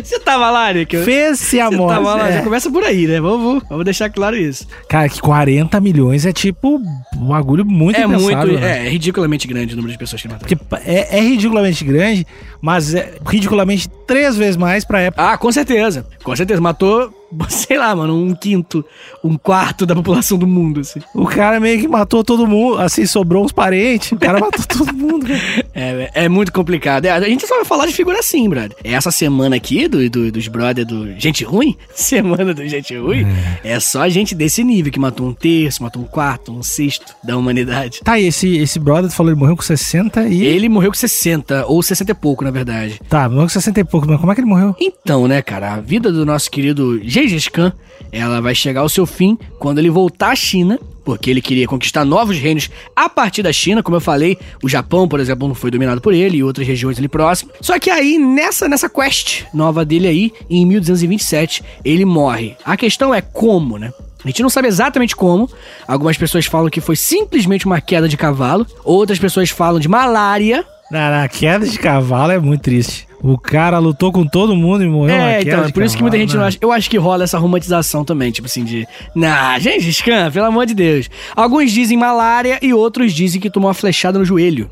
[0.03, 0.97] Você tava lá, Nick?
[0.97, 1.95] Fez-se a Você morte.
[1.95, 2.33] tava lá, é.
[2.33, 3.19] já começa por aí, né?
[3.19, 4.67] Vamos, vamos deixar claro isso.
[4.89, 6.81] Cara, que 40 milhões é tipo
[7.17, 8.85] um bagulho muito é muito, né?
[8.85, 10.57] é, ridiculamente grande o número de pessoas que mataram.
[10.85, 12.27] É, é ridiculamente grande,
[12.61, 15.31] mas é ridiculamente três vezes mais pra época.
[15.31, 16.05] Ah, com certeza.
[16.23, 16.61] Com certeza.
[16.61, 17.13] Matou,
[17.49, 18.83] sei lá, mano, um quinto,
[19.23, 20.99] um quarto da população do mundo, assim.
[21.13, 24.11] O cara meio que matou todo mundo, assim, sobrou uns parentes.
[24.11, 25.25] O cara matou todo mundo.
[25.77, 27.03] É, é muito complicado.
[27.05, 28.77] É, a gente só vai falar de figura assim, brother.
[28.81, 33.25] Essa semana aqui do, do- dos brother do Gente Ruim, semana do Gente Ruim,
[33.63, 33.79] é.
[33.79, 37.99] só gente desse nível que matou um terço, matou um quarto, um sexto da humanidade.
[38.03, 40.43] Tá, e esse, esse brother tu falou, ele morreu com 60 e.
[40.43, 42.99] Ele morreu com 60, ou 60 e pouco, na verdade.
[43.09, 44.75] Tá, morreu com 60 e pouco, mas como é que ele morreu?
[44.79, 47.71] Então, né, cara, a vida do nosso querido Gengis Khan,
[48.11, 52.03] ela vai chegar ao seu fim quando ele voltar à China, porque ele queria conquistar
[52.03, 55.71] novos reinos a partir da China, como eu falei, o Japão, por exemplo, não foi
[55.71, 57.55] dominado por ele e outras regiões ali próximas.
[57.61, 62.57] Só que aí, nessa, nessa quest nova dele aí, em 1227, ele morre.
[62.65, 63.93] A questão é como, né?
[64.23, 65.47] A gente não sabe exatamente como.
[65.87, 68.65] Algumas pessoas falam que foi simplesmente uma queda de cavalo.
[68.83, 70.65] Outras pessoas falam de malária.
[70.89, 73.04] Na, queda de cavalo é muito triste.
[73.22, 76.01] O cara lutou com todo mundo e morreu É, queda então, é por isso que
[76.03, 76.47] muita gente não né?
[76.49, 76.57] acha.
[76.61, 78.88] Eu acho que rola essa romantização também, tipo assim, de.
[79.16, 81.09] Nah, gente, Khan, pelo amor de Deus.
[81.36, 84.70] Alguns dizem malária e outros dizem que tomou uma flechada no joelho.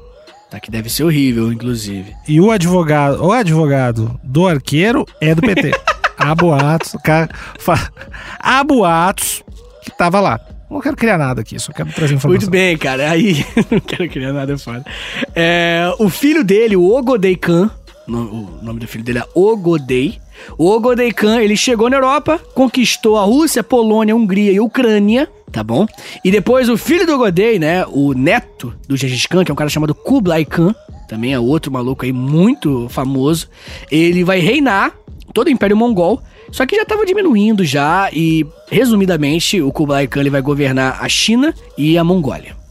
[0.52, 2.14] Tá, que deve ser horrível, inclusive.
[2.28, 5.72] E o advogado, o advogado do arqueiro é do PT.
[6.16, 7.28] Há boatos, o cara
[7.60, 7.90] fa-
[8.40, 9.44] há boatos
[9.84, 10.40] que tava lá.
[10.70, 12.40] Não quero criar nada aqui, só quero trazer informação.
[12.42, 13.10] Muito bem, cara.
[13.10, 14.86] Aí, não quero criar nada foda.
[15.36, 17.70] É, o filho dele, o Ogodei Khan,
[18.08, 20.20] o nome do filho dele é Ogodei.
[20.58, 25.64] O Ogodei Khan, ele chegou na Europa, conquistou a Rússia, Polônia, Hungria e Ucrânia, tá
[25.64, 25.86] bom?
[26.24, 29.56] E depois o filho do Ogodei, né, o neto do Gengis Khan, que é um
[29.56, 30.76] cara chamado Kublai Khan,
[31.08, 33.48] também é outro maluco aí muito famoso,
[33.92, 34.94] ele vai reinar
[35.34, 40.22] todo o Império Mongol, só que já tava diminuindo já e, resumidamente, o Kublai Khan
[40.22, 42.63] ele vai governar a China e a Mongólia.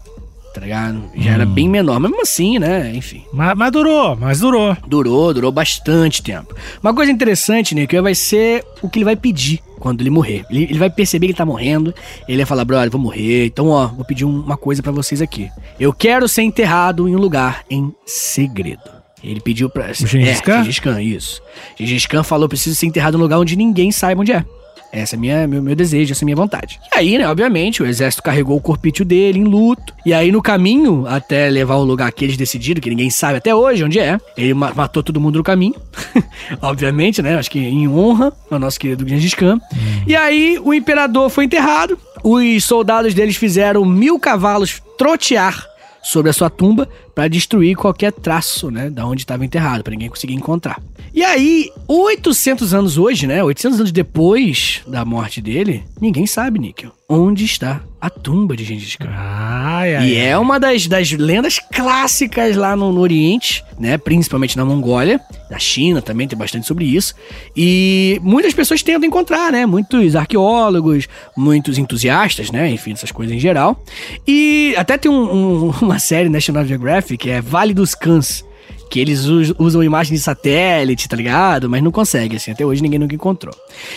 [0.53, 1.03] Tá ligado?
[1.17, 2.93] Já era bem menor, mas mesmo assim, né?
[2.95, 3.25] Enfim.
[3.33, 4.77] Mas, mas durou, mas durou.
[4.87, 6.55] Durou, durou bastante tempo.
[6.83, 10.45] Uma coisa interessante, que vai ser o que ele vai pedir quando ele morrer.
[10.51, 11.93] Ele, ele vai perceber que ele tá morrendo,
[12.29, 15.21] ele vai falar, brother, vou morrer, então ó, vou pedir um- uma coisa pra vocês
[15.23, 15.49] aqui.
[15.81, 18.83] Eu quero ser enterrado em um lugar em segredo.
[19.25, 19.91] Ele pediu pra...
[19.91, 20.63] O Gengis é, Khan?
[20.63, 21.41] Gengis Khan, isso.
[21.79, 24.45] Gengis Khan falou, preciso ser enterrado em um lugar onde ninguém saiba onde é.
[24.93, 26.79] Essa é minha, meu, meu desejo, essa é minha vontade.
[26.95, 29.95] E aí, né, obviamente, o exército carregou o corpício dele em luto.
[30.05, 33.55] E aí, no caminho, até levar o lugar que eles decidiram, que ninguém sabe até
[33.55, 35.75] hoje onde é, ele ma- matou todo mundo no caminho.
[36.61, 37.37] obviamente, né?
[37.39, 39.59] Acho que em honra ao nosso querido Gengis Khan.
[40.07, 41.99] E aí, o imperador foi enterrado.
[42.23, 45.67] Os soldados deles fizeram mil cavalos trotear
[46.03, 50.09] sobre a sua tumba para destruir qualquer traço, né, da onde estava enterrado, para ninguém
[50.09, 50.81] conseguir encontrar.
[51.15, 56.91] E aí, 800 anos hoje, né, 800 anos depois da morte dele, ninguém sabe, Níquel,
[57.09, 59.11] onde está a tumba de Gengis Khan.
[59.15, 60.09] Ai, ai.
[60.09, 63.97] E é uma das, das lendas clássicas lá no, no Oriente, né?
[63.99, 65.21] Principalmente na Mongólia.
[65.49, 67.15] Na China também tem bastante sobre isso.
[67.57, 69.67] E muitas pessoas tentam encontrar, né?
[69.67, 71.07] Muitos arqueólogos,
[71.37, 72.71] muitos entusiastas, né?
[72.71, 73.81] Enfim, essas coisas em geral.
[74.27, 78.45] E até tem um- um- uma série National Geographic, que é Vale dos Cães.
[78.91, 81.69] Que eles us- usam imagens de satélite, tá ligado?
[81.69, 82.51] Mas não conseguem, assim.
[82.51, 83.55] Até hoje ninguém nunca encontrou.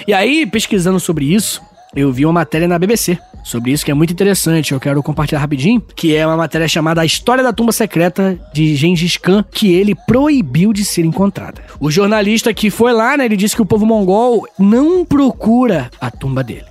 [0.07, 1.61] E aí, pesquisando sobre isso,
[1.93, 4.71] eu vi uma matéria na BBC sobre isso que é muito interessante.
[4.71, 8.73] Eu quero compartilhar rapidinho, que é uma matéria chamada A História da Tumba Secreta de
[8.75, 11.61] Gengis Khan, que ele proibiu de ser encontrada.
[11.79, 16.09] O jornalista que foi lá, né, ele disse que o povo mongol não procura a
[16.09, 16.65] tumba dele.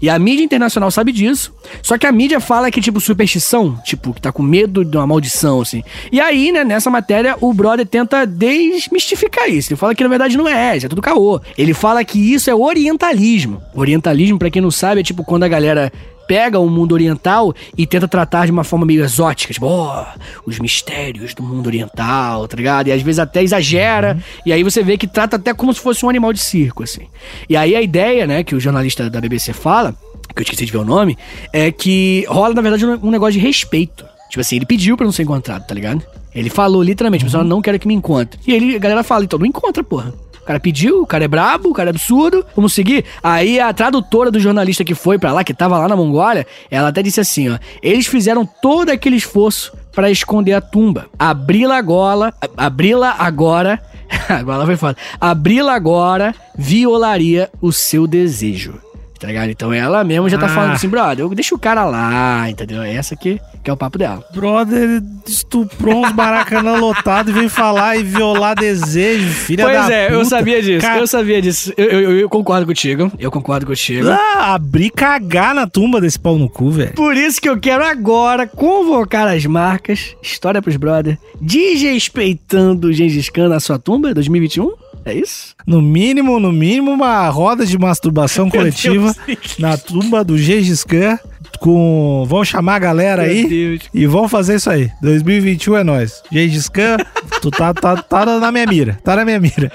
[0.00, 1.54] E a mídia internacional sabe disso.
[1.82, 5.06] Só que a mídia fala que, tipo, superstição, tipo, que tá com medo de uma
[5.06, 5.82] maldição, assim.
[6.10, 9.72] E aí, né, nessa matéria, o brother tenta desmistificar isso.
[9.72, 11.40] Ele fala que na verdade não é, isso é tudo caô.
[11.56, 13.62] Ele fala que isso é orientalismo.
[13.74, 15.92] Orientalismo, pra quem não sabe, é tipo quando a galera
[16.26, 20.06] pega o mundo oriental e tenta tratar de uma forma meio exótica, tipo, ó,
[20.44, 22.88] os mistérios do mundo oriental, tá ligado?
[22.88, 26.04] E às vezes até exagera, e aí você vê que trata até como se fosse
[26.04, 27.06] um animal de circo, assim.
[27.48, 29.94] E aí a ideia, né, que o jornalista da BBC fala,
[30.34, 31.16] que eu esqueci de ver o nome,
[31.52, 34.04] é que rola, na verdade, um negócio de respeito.
[34.28, 36.02] Tipo assim, ele pediu pra não ser encontrado, tá ligado?
[36.34, 38.38] Ele falou literalmente, pessoal, não quero que me encontre.
[38.46, 40.12] E ele, a galera fala, então não encontra, porra.
[40.46, 43.04] Cara pediu, o cara é brabo, o cara é absurdo, vamos seguir.
[43.20, 46.88] Aí a tradutora do jornalista que foi pra lá, que tava lá na Mongólia, ela
[46.88, 47.58] até disse assim, ó.
[47.82, 51.06] Eles fizeram todo aquele esforço pra esconder a tumba.
[51.18, 53.82] Abri-la agora, abri-la agora,
[54.28, 54.96] agora foi foda.
[55.20, 58.85] Abri-la agora violaria o seu desejo.
[59.18, 59.50] Tá ligado?
[59.50, 60.48] Então ela mesmo já tá Ah.
[60.50, 62.82] falando assim, brother, eu deixo o cara lá, entendeu?
[62.82, 64.22] Essa aqui que é o papo dela.
[64.32, 70.12] Brother estuprou uns maracanã lotado e veio falar e violar desejo, filha da pois é,
[70.14, 71.72] eu sabia disso, eu sabia disso.
[71.76, 74.08] Eu, eu- eu concordo contigo, eu concordo contigo.
[74.08, 76.92] Ah, abrir cagar na tumba desse pau no cu, velho.
[76.92, 83.28] Por isso que eu quero agora convocar as marcas, história pros brother, desrespeitando o Gengis
[83.28, 84.72] Khan na sua tumba 2021?
[85.06, 85.54] É isso?
[85.64, 89.56] No mínimo, no mínimo, uma roda de masturbação coletiva Deus.
[89.56, 91.16] na tumba do Gengis Khan
[91.60, 92.24] com...
[92.26, 93.80] Vão chamar a galera Meu aí Deus.
[93.94, 94.90] e vão fazer isso aí.
[95.00, 96.22] 2021 é nós.
[96.30, 96.96] Gengis Khan,
[97.40, 98.98] tu tá, tá, tá na minha mira.
[99.04, 99.70] Tá na minha mira.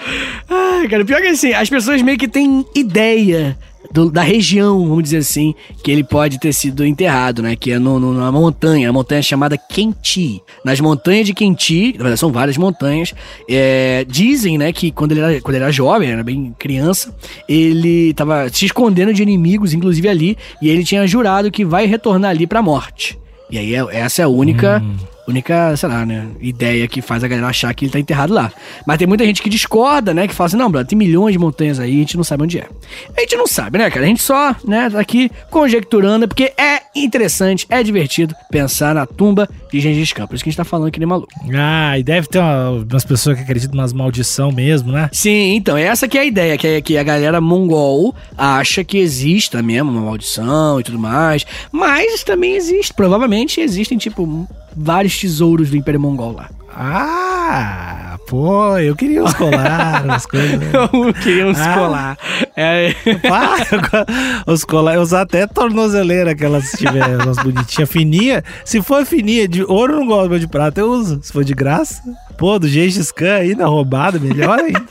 [0.50, 3.58] Ai, cara, pior que assim, as pessoas meio que têm ideia
[3.94, 7.56] do- da região, vamos dizer assim, que ele pode ter sido enterrado, né?
[7.56, 10.42] Que é no, no- na montanha, a montanha chamada Kenti.
[10.64, 13.14] Nas montanhas de Kenti, na verdade são várias montanhas,
[13.50, 17.14] é, dizem, né, que quando ele, era, quando ele era jovem, era bem criança,
[17.48, 22.32] ele tava se escondendo de inimigos, inclusive ali, e ele tinha jurado que vai retornar
[22.32, 23.18] ali pra morte.
[23.50, 24.82] E aí é- essa é a única,
[25.32, 28.52] única, sei lá, né, ideia que faz a galera achar que ele tá enterrado lá.
[28.86, 31.40] Mas tem muita gente que discorda, né, que fala assim, não, brother, tem milhões de
[31.40, 32.68] montanhas aí, a gente não sabe onde é.
[33.18, 34.06] A gente não sabe, né, cara?
[34.06, 39.50] A gente só, né, tá aqui conjecturando, porque é interessante, é divertido pensar na tumba
[39.72, 40.28] de Gengis Khan.
[40.28, 41.30] Por isso que a gente tá falando que nem maluco.
[41.56, 45.10] Ah, e deve ter uma- umas pessoas que acreditam nas maldição mesmo, né?
[45.14, 48.98] Sim, então, essa que é a ideia, que, é, que a galera mongol acha que
[48.98, 55.70] exista mesmo uma maldição e tudo mais, mas também existe, provavelmente existem, tipo, vários tesouros
[55.70, 56.50] do Império Mongol lá.
[56.74, 60.58] Ah, pô, eu queria uns colares, umas coisas.
[60.60, 60.72] né?
[60.94, 61.74] Eu queria uns Ah.
[61.74, 62.18] colar.
[62.56, 62.94] É,
[63.28, 63.58] Pá,
[64.48, 68.44] os colares, eu usar até tornozeleira, aquelas se tiver umas bonitinhas, fininha.
[68.64, 71.20] Se for fininha, de ouro não gosto, mas de prata eu uso.
[71.22, 72.02] Se for de graça,
[72.38, 74.82] pô, do Gengis Khan aí na roubada, melhor ainda.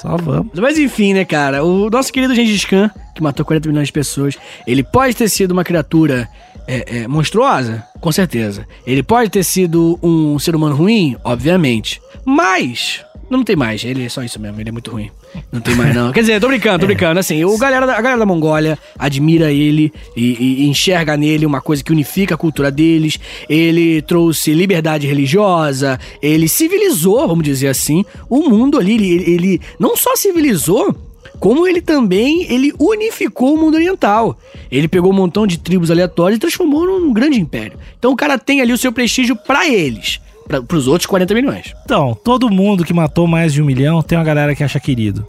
[0.00, 0.52] Só vamos.
[0.58, 1.62] Mas enfim, né, cara?
[1.64, 5.52] O nosso querido Gengis Khan, que matou 40 milhões de pessoas, ele pode ter sido
[5.52, 6.28] uma criatura
[6.66, 7.84] é, é, monstruosa?
[8.00, 8.66] Com certeza.
[8.86, 11.16] Ele pode ter sido um ser humano ruim?
[11.24, 12.00] Obviamente.
[12.24, 13.04] Mas.
[13.28, 15.10] Não tem mais, ele é só isso mesmo, ele é muito ruim.
[15.50, 16.12] Não tem mais, não.
[16.12, 16.86] Quer dizer, tô brincando, tô É.
[16.86, 17.18] brincando.
[17.18, 21.60] Assim, o galera, a galera da Mongólia admira ele e, e- e enxerga nele uma
[21.60, 23.18] coisa que unifica a cultura deles.
[23.48, 28.94] Ele trouxe liberdade religiosa, ele civilizou, vamos dizer assim, o mundo ali.
[28.94, 30.94] Ele, ele não só civilizou,
[31.40, 34.38] como ele também ele unificou o mundo oriental.
[34.70, 37.78] Ele pegou um montão de tribos aleatórias e transformou num grande império.
[37.98, 41.74] Então o cara tem ali o seu prestígio pra eles, pra, pros outros 40 milhões.
[41.84, 45.26] Então, todo mundo que matou mais de um milhão tem uma galera que acha querido.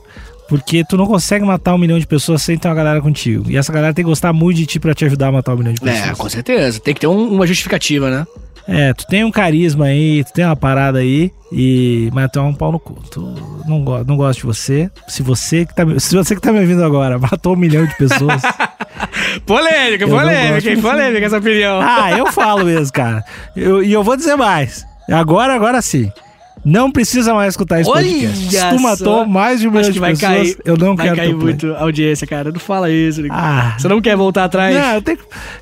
[0.49, 3.51] Porque tu não consegue matar um milhão de pessoas sem ter uma galera contigo.
[3.51, 5.57] E essa galera tem que gostar muito de ti pra te ajudar a matar um
[5.57, 6.09] milhão de pessoas.
[6.09, 6.79] É, com certeza.
[6.79, 8.25] Tem que ter um- uma justificativa, né?
[8.67, 12.41] É, tu tem um carisma aí, tu tem uma parada aí, e mas tu é
[12.41, 12.95] um pau no cu.
[13.09, 13.21] Tu
[13.65, 14.91] não, go não gosto de você.
[15.07, 17.85] Se você que tá, me- se você que tá me ouvindo agora matou um milhão
[17.85, 18.41] de pessoas.
[19.45, 20.81] Polêmica, Eu polêmica, hein?
[20.81, 21.79] Polêmica essa opinião.
[21.81, 23.23] ah, eu falo mesmo, cara.
[23.55, 24.85] Eu- e eu vou dizer mais.
[25.09, 26.11] Agora, agora sim.
[26.67, 28.49] Não precisa mais escutar esse Olha podcast.
[28.57, 30.57] Se tu matou mais de um milhão de vai pessoas, cair.
[30.65, 31.53] eu não vai quero cair teu play.
[31.53, 32.51] muito a audiência, cara.
[32.51, 33.21] Não fala isso.
[33.31, 33.75] Ah.
[33.79, 34.75] Você não quer voltar atrás?
[34.75, 35.17] Não, eu tenho,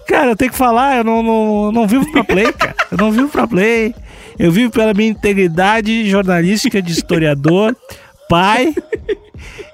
[0.08, 2.74] cara, eu tenho que falar, eu não, não, não vivo pra play, cara.
[2.92, 3.94] Eu não vivo pra play.
[4.40, 7.76] Eu vivo pela minha integridade jornalística de historiador,
[8.28, 8.74] pai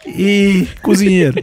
[0.06, 1.42] e cozinheiro.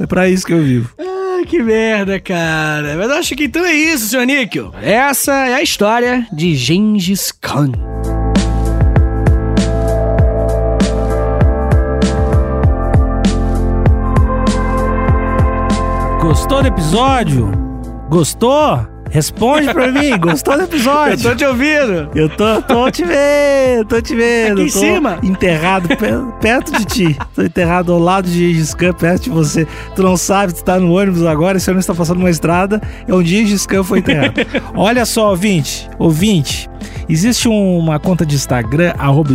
[0.00, 0.90] É pra isso que eu vivo.
[0.98, 2.96] Ah, que merda, cara.
[2.96, 4.74] Mas eu acho que então é isso, senhor Níquel.
[4.82, 7.70] Essa é a história de Gengis Khan.
[16.24, 17.50] Gostou do episódio?
[18.08, 18.86] Gostou?
[19.10, 21.22] Responde pra mim, gostou do Eu episódio?
[21.22, 22.08] tô te ouvindo.
[22.14, 24.52] Eu tô, tô te vendo, tô te vendo.
[24.62, 25.18] Aqui em cima.
[25.22, 27.18] Enterrado pe- perto de ti.
[27.34, 29.66] Tô enterrado ao lado de Gengis Khan, perto de você.
[29.94, 33.12] Tu não sabe, tu tá no ônibus agora, esse ônibus tá passando uma estrada, é
[33.14, 34.32] onde Gengis Khan foi enterrado.
[34.74, 36.68] Olha só, ouvinte, ouvinte,
[37.06, 39.30] existe uma conta de Instagram, arroba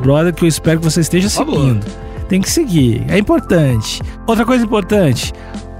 [0.00, 1.84] Brother, que eu espero que você esteja seguindo.
[2.28, 4.00] Tem que seguir, é importante.
[4.26, 5.32] Outra coisa importante,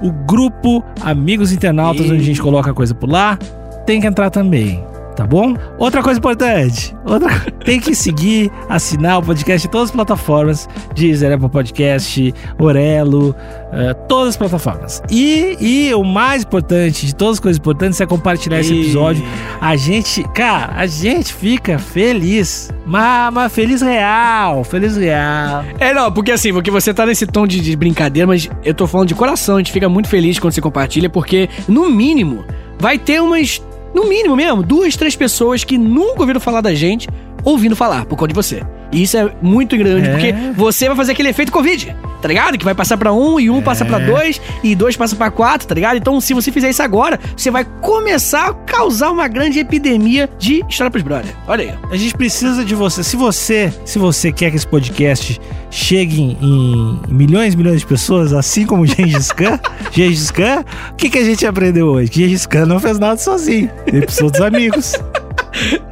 [0.03, 2.13] o grupo Amigos Internautas, Ih.
[2.13, 3.39] onde a gente coloca coisa por lá,
[3.87, 4.85] tem que entrar também.
[5.21, 5.55] Tá bom?
[5.77, 6.97] Outra coisa importante.
[7.05, 7.29] Outra...
[7.63, 10.67] Tem que seguir, assinar o podcast em todas as plataformas.
[10.95, 13.37] Deezer, Apple Podcast, Orelo,
[13.71, 15.03] eh, todas as plataformas.
[15.11, 18.81] E, e o mais importante de todas as coisas importantes é compartilhar esse Ih.
[18.81, 19.23] episódio.
[19.61, 22.71] A gente, cara, a gente fica feliz.
[22.87, 25.67] Mas, mas feliz real, feliz real.
[25.79, 28.87] É, não, porque assim, porque você tá nesse tom de, de brincadeira, mas eu tô
[28.87, 32.43] falando de coração, a gente fica muito feliz quando você compartilha, porque, no mínimo,
[32.81, 33.63] vai ter umas,
[33.95, 37.09] no mínimo mesmo, duas, três pessoas que nunca ouviram falar da gente,
[37.45, 38.63] ouvindo falar, por conta de você.
[38.93, 40.13] E isso é muito grande, É.
[40.13, 42.59] porque você vai fazer aquele efeito Covid, tá ligado?
[42.59, 45.67] Que vai passar pra um, e um passa pra dois, e dois passa pra quatro,
[45.69, 45.97] tá ligado?
[45.97, 50.65] Então, se você fizer isso agora, você vai começar a causar uma grande epidemia de
[50.69, 51.33] história pros brother.
[51.47, 51.75] Olha aí.
[51.93, 53.05] A gente precisa de você.
[53.05, 58.33] Se você, se você quer que esse podcast chegue em, milhões e milhões de pessoas,
[58.33, 59.59] assim como o Gengis Khan,
[59.93, 62.11] Gengis Khan, o que, que a gente aprendeu hoje?
[62.11, 63.71] Que Gengis Khan não fez nada sozinho.
[63.87, 64.95] Ele precisou dos amigos.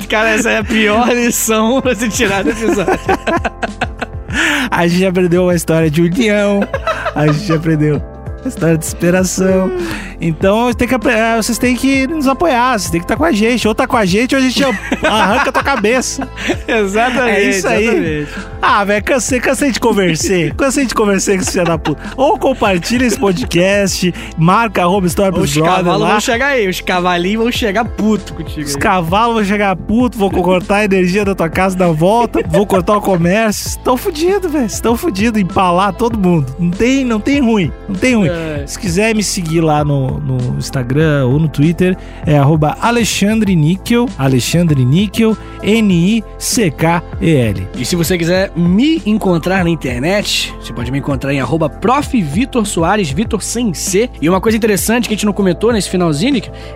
[0.08, 2.94] Cara, essa é a pior lição pra se tirar do episódio.
[4.70, 6.60] A gente aprendeu uma história de união.
[7.14, 8.02] A gente aprendeu
[8.46, 9.70] história de superação.
[10.20, 13.32] Então tem que, eh, vocês têm que nos apoiar, vocês têm que estar com a
[13.32, 13.66] gente.
[13.66, 14.62] Ou tá com a gente, ou a gente
[15.04, 16.28] arranca a tua cabeça.
[16.66, 17.36] exatamente.
[17.36, 17.84] É isso aí.
[17.84, 18.28] exatamente.
[18.60, 20.54] Ah, velho, cansei, cansei de conversar.
[20.56, 22.02] cansei de conversar com esse filho da puta.
[22.16, 27.42] Ou compartilha esse podcast, marca arroba história pros Os cavalos vão chegar aí, os cavalinhos
[27.42, 28.66] vão chegar puto contigo.
[28.66, 32.66] Os cavalos vão chegar puto, vou cortar a energia da tua casa da volta, vou
[32.66, 33.68] cortar o comércio.
[33.68, 34.66] Estão fudidos, velho.
[34.66, 36.54] Estão fudidos, empalar todo mundo.
[36.58, 37.72] Não tem, não tem ruim.
[37.88, 38.27] Não tem ruim.
[38.28, 38.64] É.
[38.66, 44.06] Se quiser me seguir lá no, no Instagram ou no Twitter, é arroba Alexandre Níquel,
[44.16, 46.28] Alexandre Níquel, N-I-C-K-E-L.
[47.76, 52.08] E se você quiser me encontrar na internet, você pode me encontrar em arroba prof.
[52.22, 54.08] Vitor Soares, Vitor sem C.
[54.20, 56.28] E uma coisa interessante que a gente não comentou nesse finalzinho,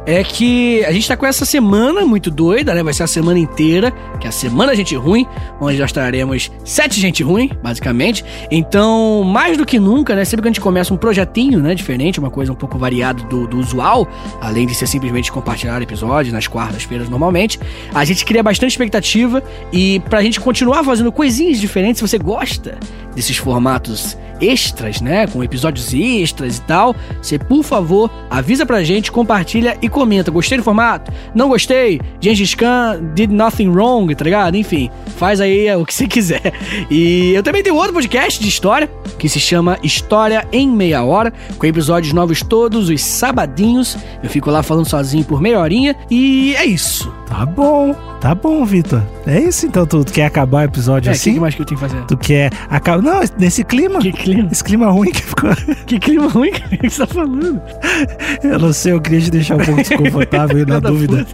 [0.07, 2.83] é que a gente tá com essa semana muito doida, né?
[2.83, 5.27] Vai ser a semana inteira, que é a Semana Gente Ruim,
[5.61, 8.25] onde nós traremos sete gente ruim, basicamente.
[8.51, 10.25] Então, mais do que nunca, né?
[10.25, 11.75] Sempre que a gente começa um projetinho, né?
[11.75, 14.09] Diferente, uma coisa um pouco variada do, do usual,
[14.41, 17.59] além de ser simplesmente compartilhar episódios nas quartas-feiras normalmente,
[17.95, 22.79] a gente cria bastante expectativa e pra gente continuar fazendo coisinhas diferentes, se você gosta
[23.15, 25.27] desses formatos extras, né?
[25.27, 30.31] Com episódios extras e tal, você, por favor, avisa pra gente, compartilha e comenta.
[30.31, 31.13] Gostei do formato?
[31.35, 32.01] Não gostei?
[32.21, 34.57] Gengis Khan did nothing wrong, tá ligado?
[34.57, 36.53] Enfim, faz aí o que você quiser.
[36.91, 41.33] E eu também tenho outro podcast de história que se chama História em Meia Hora,
[41.57, 43.97] com episódios novos todos os sabadinhos.
[44.23, 47.13] Eu fico lá falando sozinho por meia horinha e é isso.
[47.29, 49.03] Tá bom, tá bom, Vitor.
[49.27, 51.35] É isso então, tu, tu quer acabar o episódio É, o assim?
[51.35, 52.05] que mais que eu tenho que fazer?
[52.05, 53.03] Tu quer acabar.
[53.03, 54.01] Não, nesse clima.
[54.01, 54.32] Que clima?
[54.51, 55.51] Esse clima ruim que ficou.
[55.87, 57.61] Que clima ruim que você tá falando?
[58.43, 61.27] Eu não sei, eu queria te deixar um pouco desconfortável e na dúvida.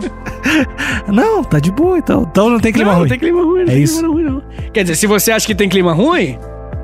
[1.08, 2.26] Não, tá de boa então.
[2.30, 3.08] Então não tem clima não, ruim.
[3.08, 3.98] não tem clima ruim, não É tem isso.
[3.98, 4.42] clima ruim, não.
[4.72, 6.38] Quer dizer, se você acha que tem clima ruim,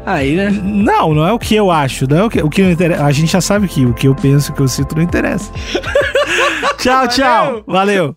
[0.05, 0.51] aí, né?
[0.51, 2.07] Não, não é o que eu acho.
[2.09, 3.05] Não é o que, o que não interessa.
[3.05, 5.51] A gente já sabe que o que eu penso, o que eu sinto não interessa.
[6.79, 7.63] tchau, tchau.
[7.67, 8.17] Valeu.